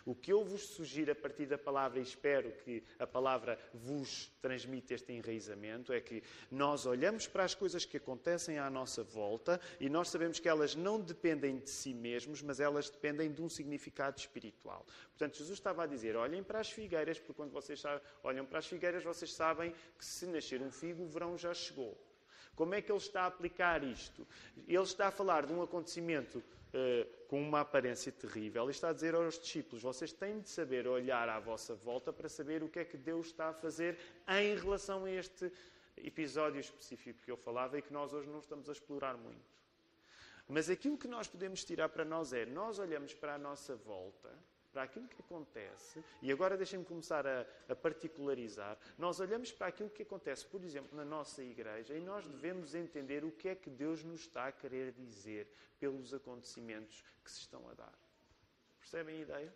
[0.06, 4.32] O que eu vos sugiro a partir da palavra, e espero que a palavra vos
[4.42, 9.60] transmita este enraizamento, é que nós olhamos para as coisas que acontecem à nossa volta
[9.80, 13.50] e nós sabemos que elas não dependem de si mesmos, mas elas dependem de um
[13.50, 14.86] significado espiritual.
[15.10, 17.82] Portanto, Jesus estava a dizer: olhem para as figueiras, porque quando vocês
[18.24, 21.98] olham para as figueiras, vocês sabem que se nascer um figo, o verão já chegou.
[22.56, 24.28] Como é que ele está a aplicar isto?
[24.68, 28.94] Ele está a falar de um acontecimento uh, com uma aparência terrível e está a
[28.94, 32.80] dizer aos discípulos: vocês têm de saber olhar à vossa volta para saber o que
[32.80, 35.50] é que Deus está a fazer em relação a este
[35.96, 39.50] episódio específico que eu falava e que nós hoje não estamos a explorar muito.
[40.46, 44.30] Mas aquilo que nós podemos tirar para nós é: nós olhamos para a nossa volta
[44.72, 49.90] para aquilo que acontece, e agora deixem-me começar a, a, particularizar, nós olhamos para aquilo
[49.90, 53.70] que acontece, por exemplo, na nossa igreja, e nós devemos entender o que é que
[53.70, 57.94] Deus nos está a querer dizer pelos acontecimentos que se estão a dar.
[58.80, 59.56] Percebem a ideia?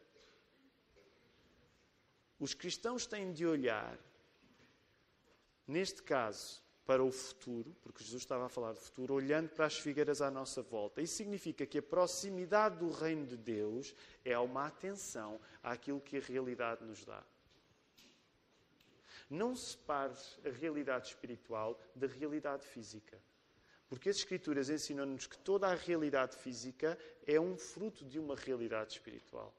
[2.39, 3.97] Os cristãos têm de olhar,
[5.65, 9.77] neste caso, para o futuro, porque Jesus estava a falar do futuro, olhando para as
[9.77, 11.01] figueiras à nossa volta.
[11.01, 16.21] Isso significa que a proximidade do reino de Deus é uma atenção àquilo que a
[16.21, 17.23] realidade nos dá.
[19.27, 23.19] Não separes a realidade espiritual da realidade física.
[23.89, 28.93] Porque as Escrituras ensinam-nos que toda a realidade física é um fruto de uma realidade
[28.93, 29.53] espiritual.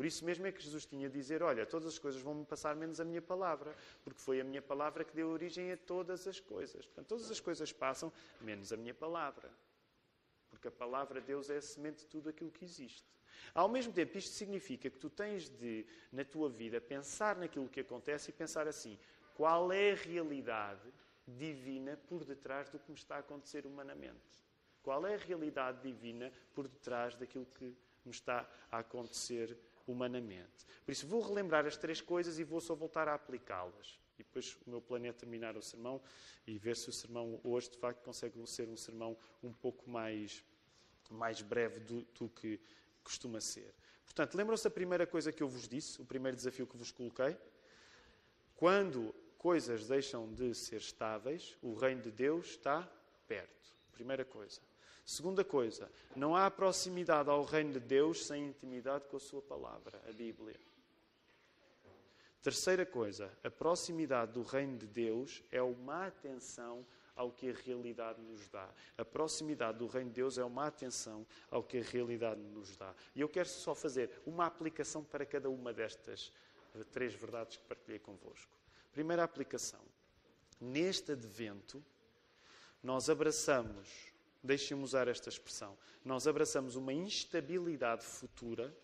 [0.00, 2.74] Por isso mesmo é que Jesus tinha de dizer: Olha, todas as coisas vão-me passar
[2.74, 6.40] menos a minha palavra, porque foi a minha palavra que deu origem a todas as
[6.40, 6.86] coisas.
[6.86, 8.10] Portanto, todas as coisas passam,
[8.40, 9.52] menos a minha palavra.
[10.48, 13.04] Porque a palavra de Deus é a semente de tudo aquilo que existe.
[13.52, 17.80] Ao mesmo tempo, isto significa que tu tens de, na tua vida, pensar naquilo que
[17.80, 18.98] acontece e pensar assim:
[19.34, 20.90] qual é a realidade
[21.26, 24.46] divina por detrás do que me está a acontecer humanamente?
[24.82, 29.58] Qual é a realidade divina por detrás daquilo que me está a acontecer
[29.90, 30.66] humanamente.
[30.84, 33.98] Por isso, vou relembrar as três coisas e vou só voltar a aplicá-las.
[34.18, 36.00] E depois o meu plano é terminar o sermão
[36.46, 40.44] e ver se o sermão hoje, de facto, consegue ser um sermão um pouco mais,
[41.10, 42.60] mais breve do, do que
[43.02, 43.74] costuma ser.
[44.04, 47.36] Portanto, lembram-se da primeira coisa que eu vos disse, o primeiro desafio que vos coloquei?
[48.56, 52.82] Quando coisas deixam de ser estáveis, o reino de Deus está
[53.26, 53.74] perto.
[53.92, 54.60] Primeira coisa.
[55.10, 60.00] Segunda coisa, não há proximidade ao reino de Deus sem intimidade com a sua palavra,
[60.08, 60.54] a Bíblia.
[62.40, 68.22] Terceira coisa, a proximidade do reino de Deus é uma atenção ao que a realidade
[68.22, 68.68] nos dá.
[68.96, 72.94] A proximidade do reino de Deus é uma atenção ao que a realidade nos dá.
[73.12, 76.32] E eu quero só fazer uma aplicação para cada uma destas
[76.92, 78.56] três verdades que partilhei convosco.
[78.92, 79.80] Primeira aplicação.
[80.60, 81.84] Neste advento,
[82.80, 84.09] nós abraçamos,
[84.42, 88.74] deixem-me usar esta expressão, nós abraçamos uma instabilidade futura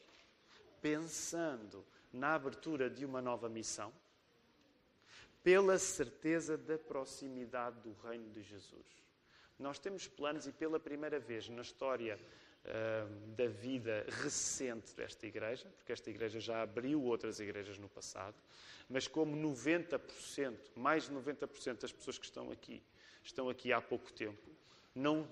[0.81, 3.93] pensando na abertura de uma nova missão,
[5.43, 8.87] pela certeza da proximidade do reino de Jesus.
[9.59, 12.19] Nós temos planos e pela primeira vez na história
[12.65, 18.37] uh, da vida recente desta igreja, porque esta igreja já abriu outras igrejas no passado,
[18.89, 22.83] mas como 90%, mais de 90% das pessoas que estão aqui,
[23.23, 24.56] estão aqui há pouco tempo,
[24.97, 25.29] não,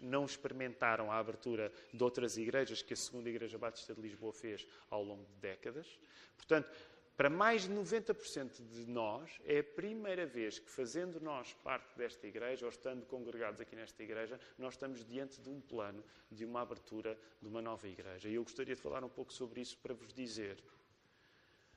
[0.00, 4.66] não experimentaram a abertura de outras igrejas que a Segunda Igreja Batista de Lisboa fez
[4.88, 5.98] ao longo de décadas.
[6.36, 6.70] Portanto,
[7.16, 12.28] para mais de 90% de nós, é a primeira vez que, fazendo nós parte desta
[12.28, 16.60] igreja, ou estando congregados aqui nesta igreja, nós estamos diante de um plano de uma
[16.60, 18.28] abertura de uma nova igreja.
[18.28, 20.62] E eu gostaria de falar um pouco sobre isso para vos dizer.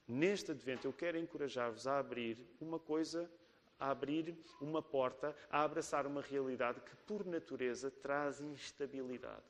[0.08, 3.28] Neste advento, eu quero encorajar-vos a abrir uma coisa
[3.82, 9.42] a abrir uma porta, a abraçar uma realidade que, por natureza, traz instabilidade.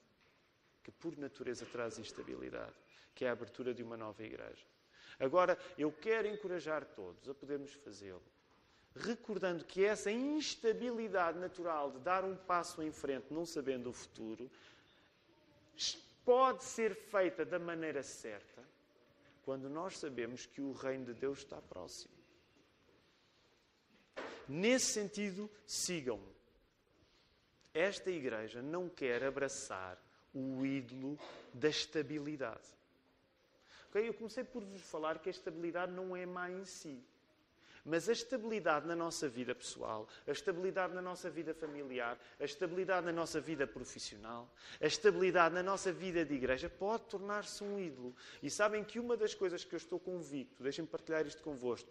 [0.82, 2.74] Que, por natureza, traz instabilidade.
[3.13, 4.65] Que é a abertura de uma nova igreja.
[5.20, 8.24] Agora, eu quero encorajar todos a podermos fazê-lo,
[8.96, 14.50] recordando que essa instabilidade natural de dar um passo em frente, não sabendo o futuro,
[16.24, 18.63] pode ser feita da maneira certa
[19.44, 22.21] quando nós sabemos que o reino de Deus está próximo.
[24.48, 26.32] Nesse sentido, sigam-me.
[27.74, 29.98] Esta igreja não quer abraçar
[30.34, 31.18] o ídolo
[31.54, 32.68] da estabilidade.
[33.90, 34.08] Okay?
[34.08, 37.04] Eu comecei por vos falar que a estabilidade não é má em si.
[37.84, 43.06] Mas a estabilidade na nossa vida pessoal, a estabilidade na nossa vida familiar, a estabilidade
[43.08, 44.48] na nossa vida profissional,
[44.80, 48.16] a estabilidade na nossa vida de igreja pode tornar-se um ídolo.
[48.44, 51.90] E sabem que uma das coisas que eu estou convicto, deixem-me partilhar isto convosco,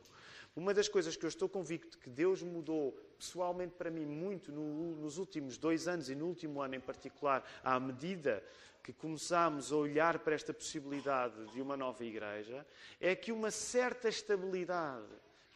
[0.56, 4.96] uma das coisas que eu estou convicto que Deus mudou pessoalmente para mim muito no,
[4.96, 8.42] nos últimos dois anos e no último ano em particular, à medida
[8.82, 12.66] que começámos a olhar para esta possibilidade de uma nova igreja,
[13.00, 15.06] é que uma certa estabilidade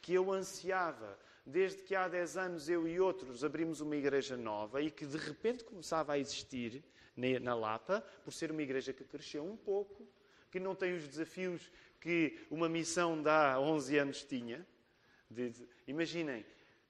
[0.01, 4.81] que eu ansiava desde que há 10 anos eu e outros abrimos uma igreja nova
[4.81, 6.83] e que de repente começava a existir
[7.17, 10.07] na Lapa, por ser uma igreja que cresceu um pouco,
[10.51, 14.67] que não tem os desafios que uma missão de há 11 anos tinha,
[15.31, 16.45] de, de, imaginem,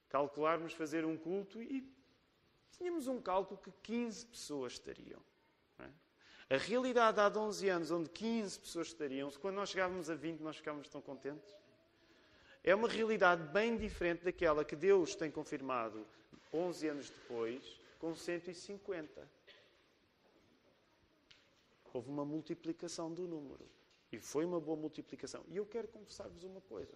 [0.09, 1.91] calcularmos fazer um culto e
[2.71, 5.21] tínhamos um cálculo que 15 pessoas estariam.
[5.79, 6.55] É?
[6.55, 10.57] A realidade há 11 anos, onde 15 pessoas estariam, quando nós chegávamos a 20, nós
[10.57, 11.55] ficávamos tão contentes.
[12.63, 16.05] É uma realidade bem diferente daquela que Deus tem confirmado
[16.51, 19.29] 11 anos depois, com 150.
[21.93, 23.69] Houve uma multiplicação do número.
[24.11, 25.43] E foi uma boa multiplicação.
[25.47, 26.95] E eu quero confessar-vos uma coisa.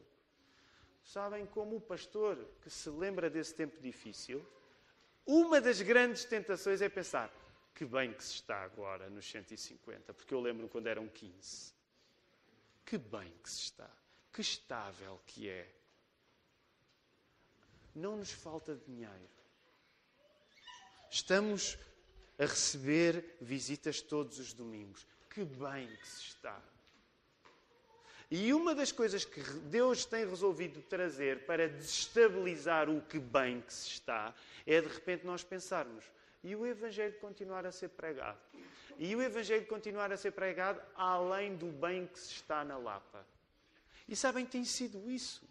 [1.04, 4.46] Sabem como o pastor que se lembra desse tempo difícil,
[5.26, 7.32] uma das grandes tentações é pensar
[7.74, 11.74] que bem que se está agora nos 150, porque eu lembro quando eram 15.
[12.86, 13.90] Que bem que se está,
[14.34, 15.72] que estável que é.
[17.96, 19.30] Não nos falta dinheiro.
[21.10, 21.78] Estamos
[22.38, 25.06] a receber visitas todos os domingos.
[25.30, 26.62] Que bem que se está.
[28.32, 33.74] E uma das coisas que Deus tem resolvido trazer para desestabilizar o que bem que
[33.74, 34.36] se está
[34.68, 36.06] é de repente nós pensarmos
[36.44, 38.40] e o Evangelho continuar a ser pregado.
[38.98, 43.26] E o Evangelho continuar a ser pregado além do bem que se está na Lapa.
[44.08, 45.48] E sabem, tem sido isso.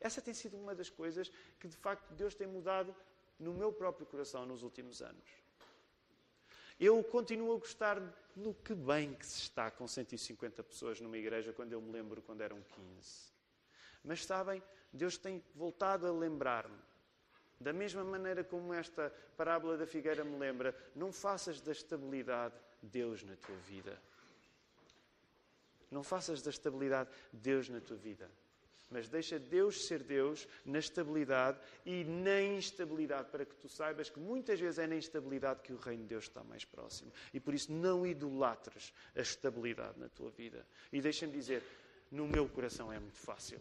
[0.00, 1.30] Essa tem sido uma das coisas
[1.60, 2.94] que de facto Deus tem mudado
[3.38, 5.43] no meu próprio coração nos últimos anos.
[6.78, 8.00] Eu continuo a gostar
[8.34, 12.20] do que bem que se está com 150 pessoas numa igreja quando eu me lembro
[12.22, 13.32] quando eram 15.
[14.02, 16.78] Mas sabem, Deus tem voltado a lembrar-me.
[17.60, 23.22] Da mesma maneira como esta parábola da figueira me lembra, não faças da estabilidade Deus
[23.22, 23.98] na tua vida.
[25.90, 28.28] Não faças da estabilidade Deus na tua vida.
[28.94, 34.20] Mas deixa Deus ser Deus na estabilidade e na instabilidade, para que tu saibas que
[34.20, 37.12] muitas vezes é na instabilidade que o reino de Deus está mais próximo.
[37.32, 40.64] E por isso não idolatres a estabilidade na tua vida.
[40.92, 41.64] E deixa-me dizer,
[42.08, 43.58] no meu coração é muito fácil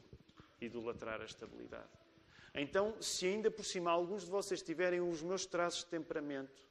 [0.62, 1.90] idolatrar a estabilidade.
[2.54, 6.62] Então, se ainda por cima alguns de vocês tiverem os meus traços de temperamento,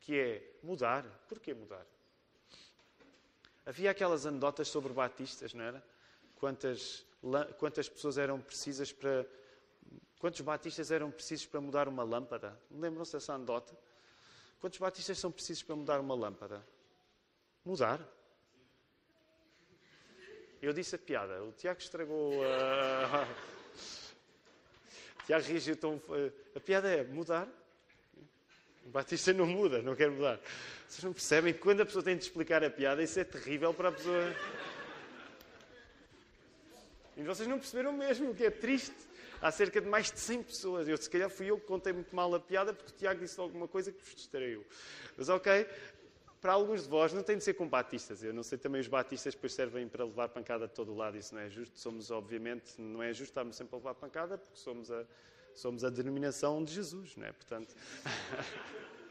[0.00, 1.86] que é mudar, porquê mudar?
[3.64, 5.82] Havia aquelas anedotas sobre batistas, não era?
[6.36, 7.06] Quantas,
[7.58, 9.26] quantas pessoas eram precisas para.
[10.18, 12.58] Quantos batistas eram precisos para mudar uma lâmpada?
[12.70, 13.76] Lembram-se dessa anedota?
[14.60, 16.64] Quantos batistas são precisos para mudar uma lâmpada?
[17.64, 18.00] Mudar.
[20.60, 21.42] Eu disse a piada.
[21.42, 23.26] O Tiago estragou a.
[25.26, 26.00] Tiago reagiu tão.
[26.54, 27.48] A piada é mudar.
[28.84, 30.40] O Batista não muda, não quer mudar.
[30.88, 33.72] Vocês não percebem que quando a pessoa tem de explicar a piada, isso é terrível
[33.72, 34.34] para a pessoa.
[37.22, 38.96] E vocês não perceberam mesmo, o que é triste.
[39.40, 40.88] Há cerca de mais de 100 pessoas.
[40.88, 43.38] Eu, se calhar fui eu que contei muito mal a piada, porque o Tiago disse
[43.40, 44.64] alguma coisa que vos distraiu.
[45.16, 45.66] Mas ok,
[46.40, 48.22] para alguns de vós não tem de ser com batistas.
[48.22, 51.16] Eu não sei, também os batistas depois servem para levar pancada de todo o lado.
[51.16, 51.78] Isso não é justo.
[51.78, 55.04] Somos, obviamente, não é justo estarmos sempre a levar pancada, porque somos a,
[55.54, 57.32] somos a denominação de Jesus, não é?
[57.32, 57.74] Portanto...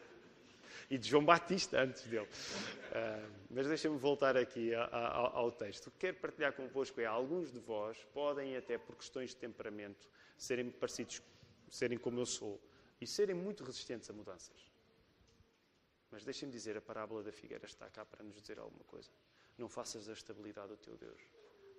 [0.91, 2.27] e de João Batista antes dele.
[2.27, 5.87] Uh, mas deixem-me voltar aqui ao texto.
[5.87, 10.09] O que quero partilhar convosco é alguns de vós podem, até por questões de temperamento,
[10.37, 11.21] serem parecidos,
[11.69, 12.61] serem como eu sou
[12.99, 14.69] e serem muito resistentes a mudanças.
[16.11, 19.09] Mas deixem-me dizer, a parábola da figueira está cá para nos dizer alguma coisa.
[19.57, 21.21] Não faças a estabilidade do teu Deus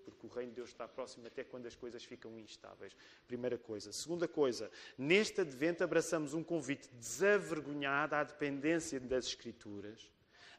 [0.03, 2.97] porque o reino de Deus está próximo até quando as coisas ficam instáveis.
[3.27, 3.93] Primeira coisa.
[3.93, 10.11] Segunda coisa, neste advento abraçamos um convite desavergonhado à dependência das Escrituras,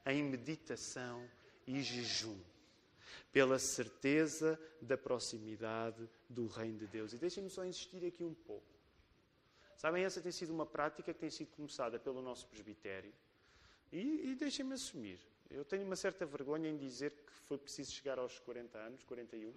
[0.06, 1.28] em meditação
[1.68, 2.40] e jejum,
[3.32, 7.14] pela certeza da proximidade do reino de Deus.
[7.14, 8.74] E deixem-me só insistir aqui um pouco.
[9.76, 13.14] Sabem, essa tem sido uma prática que tem sido começada pelo nosso presbitério.
[13.92, 15.20] E, e deixem-me assumir.
[15.54, 19.54] Eu tenho uma certa vergonha em dizer que foi preciso chegar aos 40 anos, 41,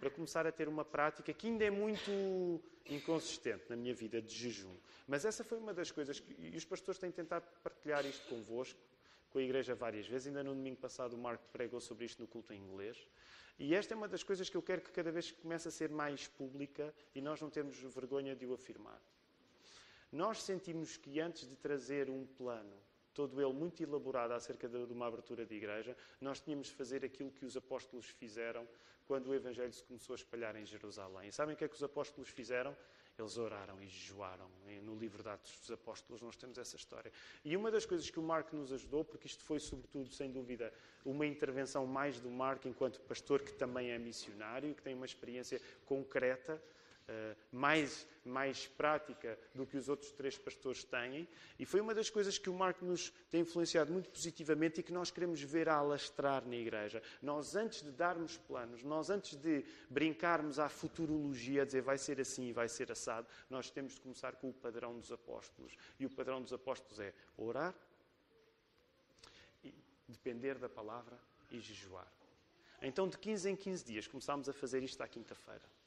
[0.00, 4.34] para começar a ter uma prática que ainda é muito inconsistente na minha vida de
[4.34, 4.74] jejum.
[5.06, 6.34] Mas essa foi uma das coisas que.
[6.38, 8.80] E os pastores têm tentado partilhar isto convosco,
[9.30, 10.26] com a igreja várias vezes.
[10.26, 12.98] Ainda no domingo passado o Marco pregou sobre isto no culto em inglês.
[13.60, 15.88] E esta é uma das coisas que eu quero que cada vez comece a ser
[15.90, 19.00] mais pública e nós não temos vergonha de o afirmar.
[20.10, 22.87] Nós sentimos que antes de trazer um plano
[23.18, 27.32] todo ele muito elaborado acerca de uma abertura de igreja, nós tínhamos de fazer aquilo
[27.32, 28.64] que os apóstolos fizeram
[29.08, 31.28] quando o Evangelho se começou a espalhar em Jerusalém.
[31.28, 32.76] E sabem o que é que os apóstolos fizeram?
[33.18, 34.48] Eles oraram e jejuaram.
[34.84, 37.10] No livro de Atos dos Apóstolos nós temos essa história.
[37.44, 40.72] E uma das coisas que o Marco nos ajudou, porque isto foi, sobretudo, sem dúvida,
[41.04, 45.60] uma intervenção mais do Marco enquanto pastor, que também é missionário, que tem uma experiência
[45.86, 46.62] concreta
[47.50, 51.28] mais, mais prática do que os outros três pastores têm.
[51.58, 54.92] E foi uma das coisas que o Marco nos tem influenciado muito positivamente e que
[54.92, 57.02] nós queremos ver a alastrar na igreja.
[57.22, 62.20] Nós, antes de darmos planos, nós, antes de brincarmos à futurologia, a dizer vai ser
[62.20, 65.76] assim e vai ser assado, nós temos de começar com o padrão dos apóstolos.
[65.98, 67.74] E o padrão dos apóstolos é orar,
[70.06, 71.18] depender da palavra
[71.50, 72.10] e jejuar.
[72.80, 75.77] Então, de 15 em 15 dias, começámos a fazer isto à quinta-feira.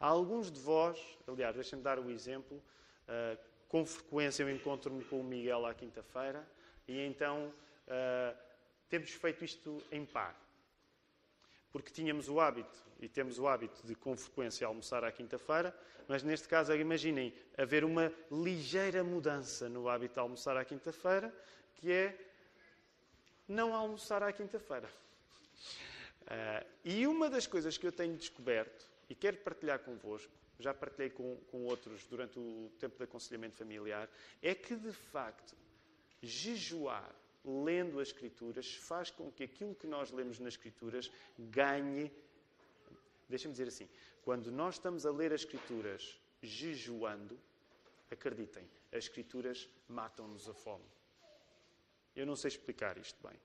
[0.00, 5.20] Há alguns de vós, aliás, deixem-me dar o exemplo, uh, com frequência eu encontro-me com
[5.20, 6.48] o Miguel à quinta-feira
[6.88, 7.52] e então
[7.86, 8.36] uh,
[8.88, 10.34] temos feito isto em par.
[11.70, 15.76] Porque tínhamos o hábito, e temos o hábito de com frequência almoçar à quinta-feira,
[16.08, 21.32] mas neste caso, imaginem, haver uma ligeira mudança no hábito de almoçar à quinta-feira,
[21.74, 22.18] que é
[23.46, 24.88] não almoçar à quinta-feira.
[26.22, 31.10] Uh, e uma das coisas que eu tenho descoberto e quero partilhar convosco, já partilhei
[31.10, 34.08] com, com outros durante o tempo de aconselhamento familiar,
[34.40, 35.56] é que de facto
[36.22, 37.12] jejuar
[37.44, 42.12] lendo as Escrituras faz com que aquilo que nós lemos nas Escrituras ganhe.
[43.28, 43.88] Deixa-me dizer assim:
[44.22, 47.36] quando nós estamos a ler as Escrituras jejuando,
[48.10, 50.84] acreditem, as Escrituras matam-nos a fome.
[52.14, 53.38] Eu não sei explicar isto bem.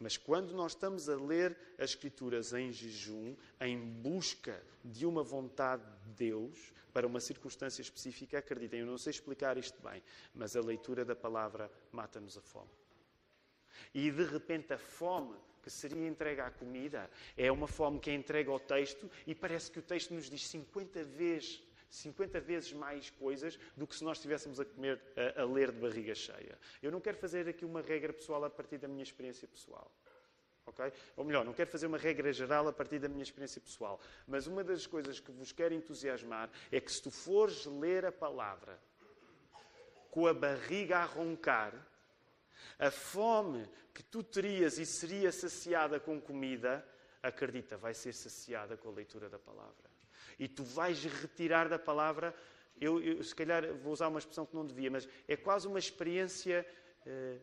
[0.00, 5.82] Mas quando nós estamos a ler as Escrituras em jejum, em busca de uma vontade
[6.04, 10.02] de Deus para uma circunstância específica, acreditem, eu não sei explicar isto bem,
[10.34, 12.70] mas a leitura da palavra mata-nos a fome.
[13.92, 18.14] E de repente a fome que seria entregue à comida é uma fome que é
[18.14, 23.10] entregue ao texto e parece que o texto nos diz 50 vezes 50 vezes mais
[23.10, 25.00] coisas do que se nós estivéssemos a comer,
[25.36, 26.58] a, a, ler de barriga cheia.
[26.82, 29.90] Eu não quero fazer aqui uma regra pessoal a partir da minha experiência pessoal.
[30.66, 30.92] Okay?
[31.16, 34.46] Ou melhor, não quero fazer uma regra geral a partir da minha experiência pessoal, mas
[34.46, 38.78] uma das coisas que vos quero entusiasmar é que se tu fores ler a palavra
[40.10, 41.72] com a barriga a roncar,
[42.78, 46.86] a fome que tu terias e seria saciada com comida,
[47.22, 49.97] acredita, vai ser saciada com a leitura da palavra.
[50.38, 52.34] E tu vais retirar da palavra,
[52.80, 55.78] eu, eu se calhar vou usar uma expressão que não devia, mas é quase uma
[55.78, 56.66] experiência.
[57.04, 57.38] Eh,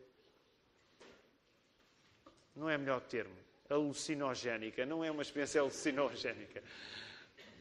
[2.54, 3.36] não é melhor termo,
[3.68, 6.62] alucinogénica, não é uma experiência alucinogénica.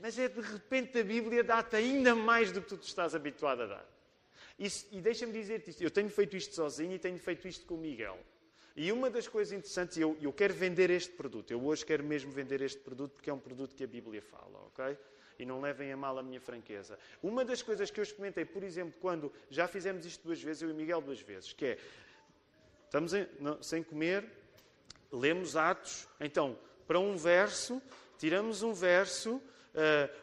[0.01, 3.65] Mas é de repente a Bíblia dá-te ainda mais do que tu estás habituado a
[3.65, 3.95] dar.
[4.57, 7.75] Isso, e deixa-me dizer-te isto, eu tenho feito isto sozinho e tenho feito isto com
[7.75, 8.17] o Miguel.
[8.75, 12.31] E uma das coisas interessantes, eu, eu quero vender este produto, eu hoje quero mesmo
[12.31, 14.97] vender este produto porque é um produto que a Bíblia fala, ok?
[15.37, 16.97] E não levem a mal a minha franqueza.
[17.21, 20.69] Uma das coisas que eu experimentei, por exemplo, quando já fizemos isto duas vezes, eu
[20.69, 21.77] e Miguel duas vezes, que é,
[22.85, 24.25] estamos em, não, sem comer,
[25.11, 26.57] lemos Atos, então,
[26.87, 27.81] para um verso,
[28.17, 29.41] tiramos um verso, uh,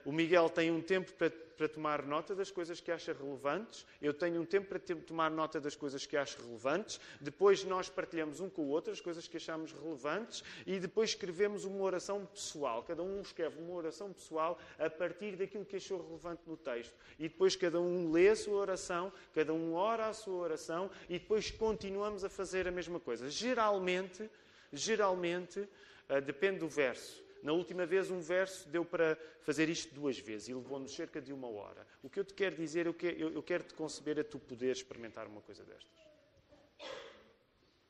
[0.05, 1.31] o Miguel tem um tempo para,
[1.63, 5.61] para, tomar nota das coisas que acha relevantes, eu tenho um tempo para tomar nota
[5.61, 9.37] das coisas que acho relevantes, depois nós partilhamos um com o outro as coisas que
[9.37, 12.83] achamos relevantes e depois escrevemos uma oração pessoal.
[12.83, 16.95] Cada um escreve uma oração pessoal a partir daquilo que achou relevante no texto.
[17.19, 21.19] E depois cada um lê a sua oração, cada um ora a sua oração e
[21.19, 23.31] depois continuamos a fazer a mesma coisa.
[23.31, 24.29] Geralmente,
[24.73, 27.23] Geralmente, uh, depende do verso.
[27.43, 31.33] Na última vez, um verso deu para fazer isto duas vezes e levou-nos cerca de
[31.33, 31.85] uma hora.
[32.03, 34.71] O que eu te quero dizer, eu quero, eu quero te conceber a tu poder
[34.71, 36.01] experimentar uma coisa destas.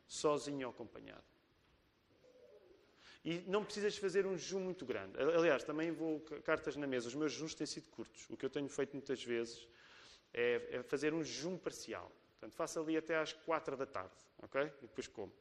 [0.08, 1.22] Sozinho ou acompanhado.
[3.24, 5.16] E não precisas fazer um jejum muito grande.
[5.20, 7.08] Aliás, também vou cartas na mesa.
[7.08, 8.26] Os meus jejuns têm sido curtos.
[8.30, 9.68] O que eu tenho feito muitas vezes
[10.32, 12.10] é, é fazer um jejum parcial.
[12.32, 14.62] Portanto, faço ali até às quatro da tarde, ok?
[14.62, 15.32] E depois como.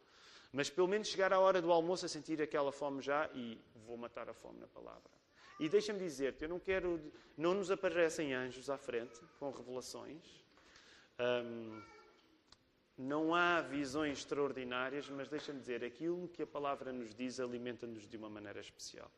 [0.51, 3.97] Mas pelo menos chegar à hora do almoço a sentir aquela fome já e vou
[3.97, 5.11] matar a fome na palavra.
[5.59, 6.99] E deixa-me dizer-te, eu não quero.
[7.37, 10.43] Não nos aparecem anjos à frente com revelações.
[11.19, 11.81] Um,
[12.97, 18.17] não há visões extraordinárias, mas deixa-me dizer, aquilo que a palavra nos diz alimenta-nos de
[18.17, 19.11] uma maneira especial.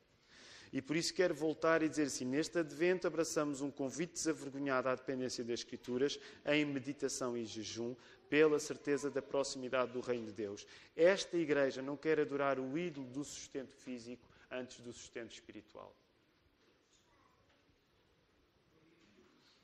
[0.74, 4.96] E por isso quero voltar e dizer assim: neste advento abraçamos um convite desavergonhado à
[4.96, 7.96] dependência das Escrituras, em meditação e jejum,
[8.34, 10.66] pela certeza da proximidade do Reino de Deus.
[10.96, 15.96] Esta igreja não quer adorar o ídolo do sustento físico antes do sustento espiritual.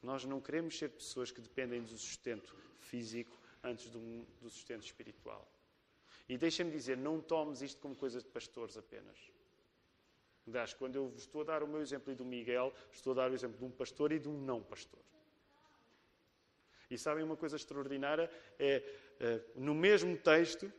[0.03, 5.51] Nós não queremos ser pessoas que dependem do sustento físico antes do, sustento espiritual.
[6.30, 9.17] E deixa-me dizer, não tomes isto como coisa de pastores apenas.
[10.47, 13.32] Aliás, quando eu estou a dar o meu exemplo e do Miguel, estou a dar
[13.32, 15.01] o exemplo de um pastor e de um não pastor.
[16.89, 18.29] E sabem uma coisa extraordinária?
[18.57, 18.83] É,
[19.19, 20.71] é no mesmo texto,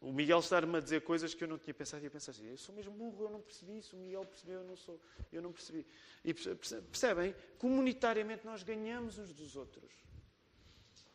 [0.00, 2.02] o Miguel estar-me a dizer coisas que eu não tinha pensado.
[2.02, 3.94] E eu pensava assim, eu sou mesmo burro, eu não percebi isso.
[3.94, 4.98] O Miguel percebeu, eu não sou.
[5.30, 5.86] Eu não percebi.
[6.24, 7.34] E percebem?
[7.58, 9.92] Comunitariamente nós ganhamos uns dos outros.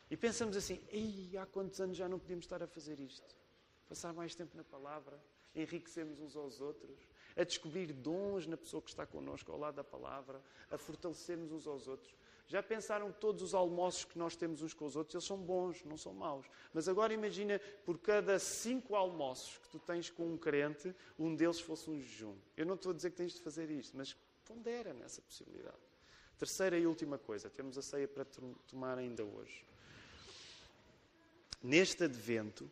[0.08, 3.36] E pensamos assim, Ei, há quantos anos já não podíamos estar a fazer isto?
[3.88, 5.20] Passar mais tempo na palavra,
[5.52, 6.96] enriquecermos uns aos outros,
[7.36, 10.40] a descobrir dons na pessoa que está connosco ao lado da palavra,
[10.70, 12.14] a fortalecermos uns aos outros.
[12.48, 15.82] Já pensaram todos os almoços que nós temos uns com os outros, eles são bons,
[15.84, 16.46] não são maus.
[16.72, 21.58] Mas agora imagina, por cada cinco almoços que tu tens com um crente, um deles
[21.58, 22.36] fosse um jejum.
[22.56, 25.76] Eu não estou a dizer que tens de fazer isto, mas pondera nessa possibilidade.
[26.38, 28.24] Terceira e última coisa, temos a ceia para
[28.68, 29.64] tomar ainda hoje.
[31.62, 32.70] Neste advento,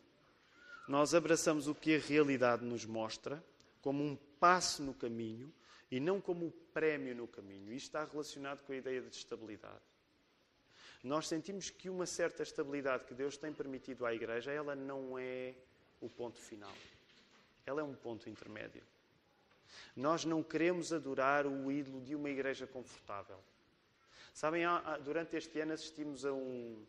[0.87, 3.43] nós abraçamos o que a realidade nos mostra
[3.81, 5.51] como um passo no caminho
[5.95, 7.71] e não como prémio no caminho.
[7.71, 9.79] Isto está relacionado com a ideia de estabilidade.
[11.01, 15.53] Nós sentimos que uma certa estabilidade que Deus tem permitido à Igreja, ela não é
[16.01, 16.73] o ponto final.
[17.65, 18.83] Ela é um ponto intermédio.
[19.95, 23.39] Nós não queremos adorar o ídolo de uma igreja confortável.
[24.33, 24.63] Sabem,
[25.01, 26.85] durante este ano assistimos a, um,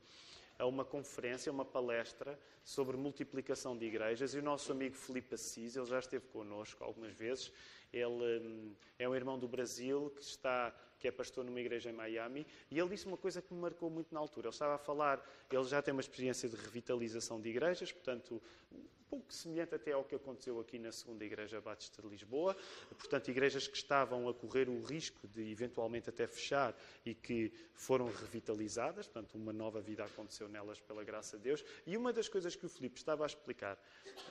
[0.58, 5.76] a uma conferência, uma palestra sobre multiplicação de igrejas e o nosso amigo Filipe Assis,
[5.76, 7.52] ele já esteve connosco algumas vezes,
[7.96, 11.92] ele hum, é um irmão do Brasil que está que é pastor numa igreja em
[11.92, 14.48] Miami, e ele disse uma coisa que me marcou muito na altura.
[14.48, 18.42] Ele estava a falar, ele já tem uma experiência de revitalização de igrejas, portanto,
[18.72, 22.56] um pouco semelhante até ao que aconteceu aqui na segunda Igreja Batista de Lisboa.
[22.98, 28.06] Portanto, igrejas que estavam a correr o risco de eventualmente até fechar e que foram
[28.06, 31.64] revitalizadas, portanto, uma nova vida aconteceu nelas pela graça de Deus.
[31.86, 33.78] E uma das coisas que o Filipe estava a explicar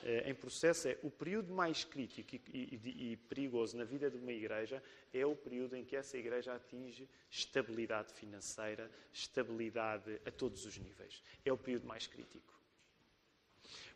[0.04, 4.18] eh, em processo é o período mais crítico e, e, e perigoso na vida de
[4.18, 10.66] uma igreja é o período em que essa igreja atinge estabilidade financeira, estabilidade a todos
[10.66, 11.22] os níveis.
[11.44, 12.54] É o período mais crítico.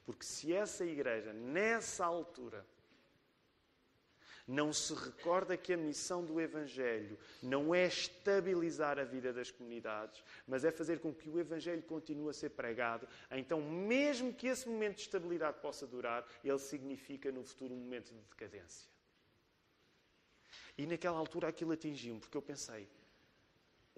[0.05, 2.67] Porque se essa igreja, nessa altura,
[4.51, 10.25] não se recorda que a missão do Evangelho não é estabilizar a vida das comunidades,
[10.47, 14.69] mas é fazer com que o Evangelho continue a ser pregado, então, mesmo que esse
[14.69, 18.89] momento de estabilidade possa durar, ele significa no futuro um momento de decadência.
[20.81, 22.89] E naquela altura aquilo atingiu-me, porque eu pensei: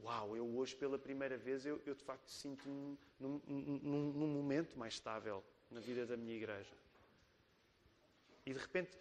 [0.02, 4.76] Uau, eu hoje pela primeira vez eu, eu de facto sinto-me num, num, num momento
[4.76, 6.74] mais estável na vida da minha igreja.
[8.44, 8.98] E de repente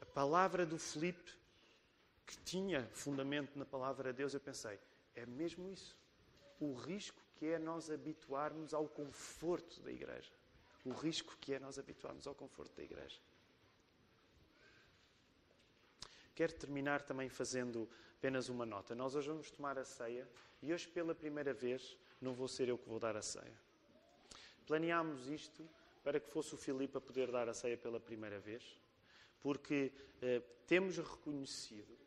[0.00, 1.36] a palavra do Filipe,
[2.24, 4.78] que tinha fundamento na palavra de Deus, eu pensei,
[5.14, 5.98] é mesmo isso.
[6.58, 10.32] O risco que é nós habituarmos ao conforto da igreja.
[10.82, 13.20] O risco que é nós habituarmos ao conforto da igreja.
[16.38, 18.94] Quero terminar também fazendo apenas uma nota.
[18.94, 20.24] Nós hoje vamos tomar a ceia
[20.62, 23.58] e hoje, pela primeira vez, não vou ser eu que vou dar a ceia.
[24.64, 25.68] Planeámos isto
[26.04, 28.62] para que fosse o Filipe a poder dar a ceia pela primeira vez
[29.40, 29.90] porque
[30.22, 31.98] eh, temos reconhecido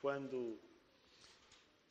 [0.00, 0.58] quando,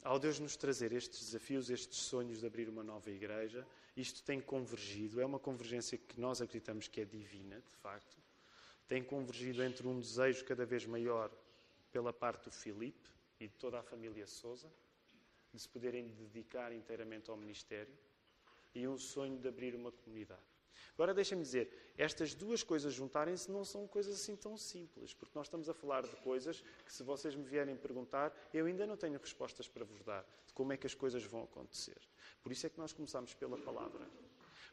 [0.03, 3.63] ao Deus nos trazer estes desafios, estes sonhos de abrir uma nova igreja,
[3.95, 8.17] isto tem convergido, é uma convergência que nós acreditamos que é divina, de facto,
[8.87, 11.31] tem convergido entre um desejo cada vez maior
[11.91, 13.09] pela parte do Filipe
[13.39, 14.71] e de toda a família Souza,
[15.53, 17.97] de se poderem dedicar inteiramente ao ministério,
[18.75, 20.41] e um sonho de abrir uma comunidade.
[20.93, 25.47] Agora deixem-me dizer, estas duas coisas juntarem-se não são coisas assim tão simples, porque nós
[25.47, 29.19] estamos a falar de coisas que, se vocês me vierem perguntar, eu ainda não tenho
[29.19, 31.97] respostas para vos dar de como é que as coisas vão acontecer.
[32.41, 34.07] Por isso é que nós começamos pela palavra,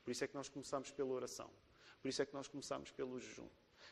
[0.03, 1.51] por isso é que nós começamos pela oração,
[2.01, 3.49] por isso é que nós começamos pelo jejum.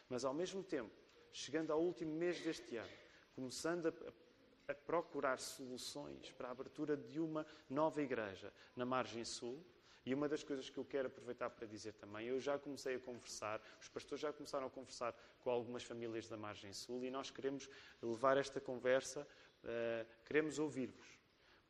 [0.08, 0.94] Mas ao mesmo tempo,
[1.32, 2.92] chegando ao último mês deste ano,
[3.34, 9.64] começando a, a procurar soluções para a abertura de uma nova igreja na margem sul,
[10.04, 12.98] e uma das coisas que eu quero aproveitar para dizer também, eu já comecei a
[12.98, 17.30] conversar, os pastores já começaram a conversar com algumas famílias da Margem Sul e nós
[17.30, 17.68] queremos
[18.02, 19.26] levar esta conversa,
[19.62, 21.06] uh, queremos ouvir-vos.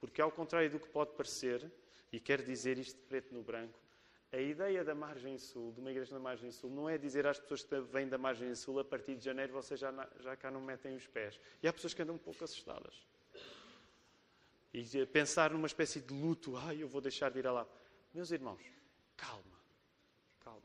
[0.01, 1.71] Porque, ao contrário do que pode parecer,
[2.11, 3.79] e quero dizer isto preto no branco,
[4.33, 7.39] a ideia da Margem Sul, de uma igreja da Margem Sul, não é dizer às
[7.39, 10.61] pessoas que vêm da Margem Sul a partir de janeiro vocês já, já cá não
[10.61, 11.39] metem os pés.
[11.63, 13.07] E há pessoas que andam um pouco assustadas.
[14.73, 17.67] E pensar numa espécie de luto, ai, eu vou deixar de ir lá.
[18.15, 18.63] Meus irmãos,
[19.19, 19.59] calma,
[20.41, 20.63] calma.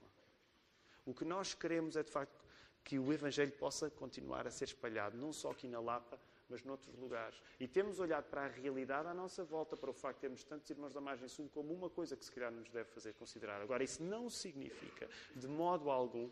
[1.05, 2.41] O que nós queremos é, de facto,
[2.85, 6.17] que o Evangelho possa continuar a ser espalhado, não só aqui na Lapa,
[6.49, 7.41] mas noutros lugares.
[7.59, 10.69] E temos olhado para a realidade à nossa volta, para o facto de termos tantos
[10.69, 13.61] irmãos da margem sul, como uma coisa que se calhar nos deve fazer considerar.
[13.61, 16.29] Agora, isso não significa, de modo algum,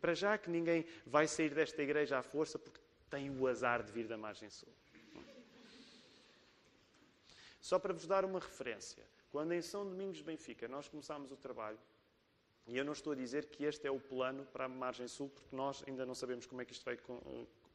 [0.00, 2.80] para já que ninguém vai sair desta igreja à força porque
[3.10, 4.72] tem o azar de vir da margem sul.
[7.60, 9.04] Só para vos dar uma referência.
[9.30, 11.78] Quando em São Domingos de Benfica nós começámos o trabalho,
[12.66, 15.30] e eu não estou a dizer que este é o plano para a margem sul,
[15.30, 16.98] porque nós ainda não sabemos como é que isto vai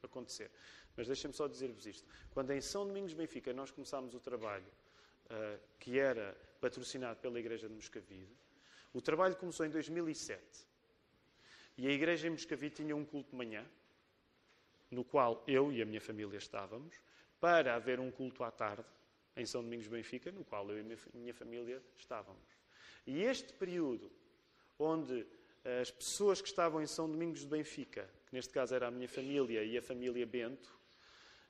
[0.05, 0.51] acontecer.
[0.95, 2.07] Mas deixem-me só dizer-vos isto.
[2.31, 4.67] Quando em São Domingos Benfica nós começámos o trabalho,
[5.25, 8.35] uh, que era patrocinado pela Igreja de Moscavide,
[8.93, 10.67] o trabalho começou em 2007.
[11.77, 13.65] E a Igreja em Moscavide tinha um culto de manhã,
[14.91, 16.95] no qual eu e a minha família estávamos,
[17.39, 18.85] para haver um culto à tarde,
[19.35, 22.47] em São Domingos Benfica, no qual eu e a minha família estávamos.
[23.05, 24.11] E este período,
[24.77, 25.25] onde
[25.81, 29.07] as pessoas que estavam em São Domingos de Benfica, que neste caso era a minha
[29.07, 30.75] família e a família Bento,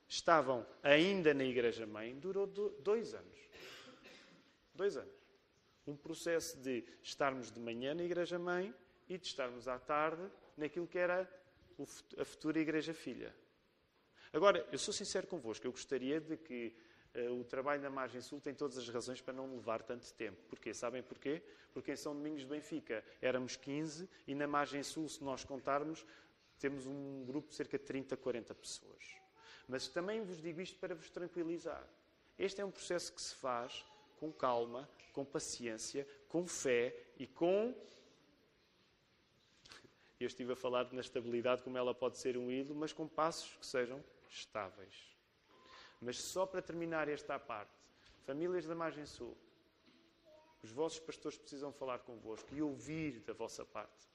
[0.06, 3.40] estavam ainda na Igreja-mãe, durou dois anos.
[4.76, 5.16] Dois anos.
[5.88, 8.76] Um processo de estarmos de manhã na Igreja-mãe
[9.08, 11.26] e de estarmos à tarde naquilo que era
[12.18, 13.34] a futura Igreja-filha.
[14.34, 16.76] Agora, eu sou sincero convosco, eu gostaria de que
[17.14, 20.42] eh, o trabalho na margem sul tem todas as razões para não levar tanto tempo.
[20.50, 20.74] Porquê?
[20.74, 21.44] Sabem porquê?
[21.72, 26.06] Porque em São Domingos de Benfica éramos 15 e na margem sul, se nós contarmos,
[26.64, 29.18] temos um grupo de cerca de 30, 40 pessoas.
[29.68, 31.86] Mas também vos digo isto para vos tranquilizar.
[32.40, 33.86] Este é um processo que se faz
[34.18, 37.76] com calma, com paciência, com fé e com.
[40.18, 43.58] Eu estive a falar na estabilidade, como ela pode ser um ídolo, mas com passos
[43.58, 45.14] que sejam estáveis.
[46.00, 47.76] Mas só para terminar esta parte,
[48.22, 49.38] famílias da Margem Sul,
[50.64, 54.13] os vossos pastores precisam falar convosco e ouvir da vossa parte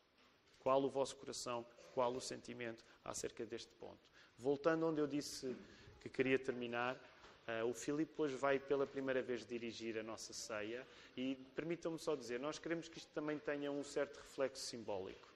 [0.69, 1.65] qual o vosso coração,
[1.95, 4.07] qual o sentimento acerca deste ponto.
[4.37, 5.57] Voltando onde eu disse
[5.99, 10.87] que queria terminar, uh, o Filipe hoje vai pela primeira vez dirigir a nossa ceia
[11.17, 15.27] e permitam-me só dizer, nós queremos que isto também tenha um certo reflexo simbólico,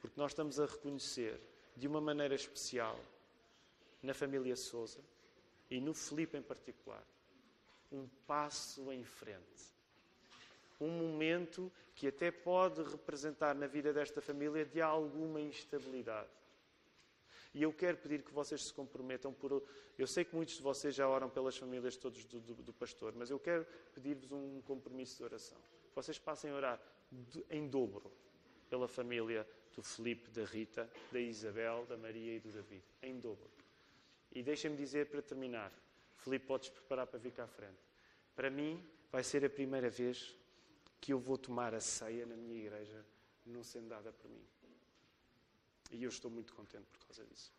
[0.00, 1.40] porque nós estamos a reconhecer
[1.76, 2.98] de uma maneira especial
[4.02, 4.98] na família Souza
[5.70, 7.06] e no Filipe em particular,
[7.92, 9.75] um passo em frente.
[10.80, 16.28] Um momento que até pode representar na vida desta família de alguma instabilidade.
[17.54, 19.62] E eu quero pedir que vocês se comprometam por.
[19.96, 23.14] Eu sei que muitos de vocês já oram pelas famílias todos do, do, do pastor,
[23.16, 25.58] mas eu quero pedir-vos um compromisso de oração.
[25.94, 26.80] Vocês passem a orar
[27.48, 28.12] em dobro
[28.68, 32.84] pela família do Felipe, da Rita, da Isabel, da Maria e do David.
[33.02, 33.48] Em dobro.
[34.32, 35.72] E deixem-me dizer para terminar:
[36.18, 37.78] Felipe, podes preparar para vir cá à frente.
[38.34, 40.36] Para mim, vai ser a primeira vez
[41.00, 43.04] que eu vou tomar a ceia na minha igreja,
[43.44, 44.44] não sendo dada por mim.
[45.92, 47.52] E eu estou muito contente por causa disso.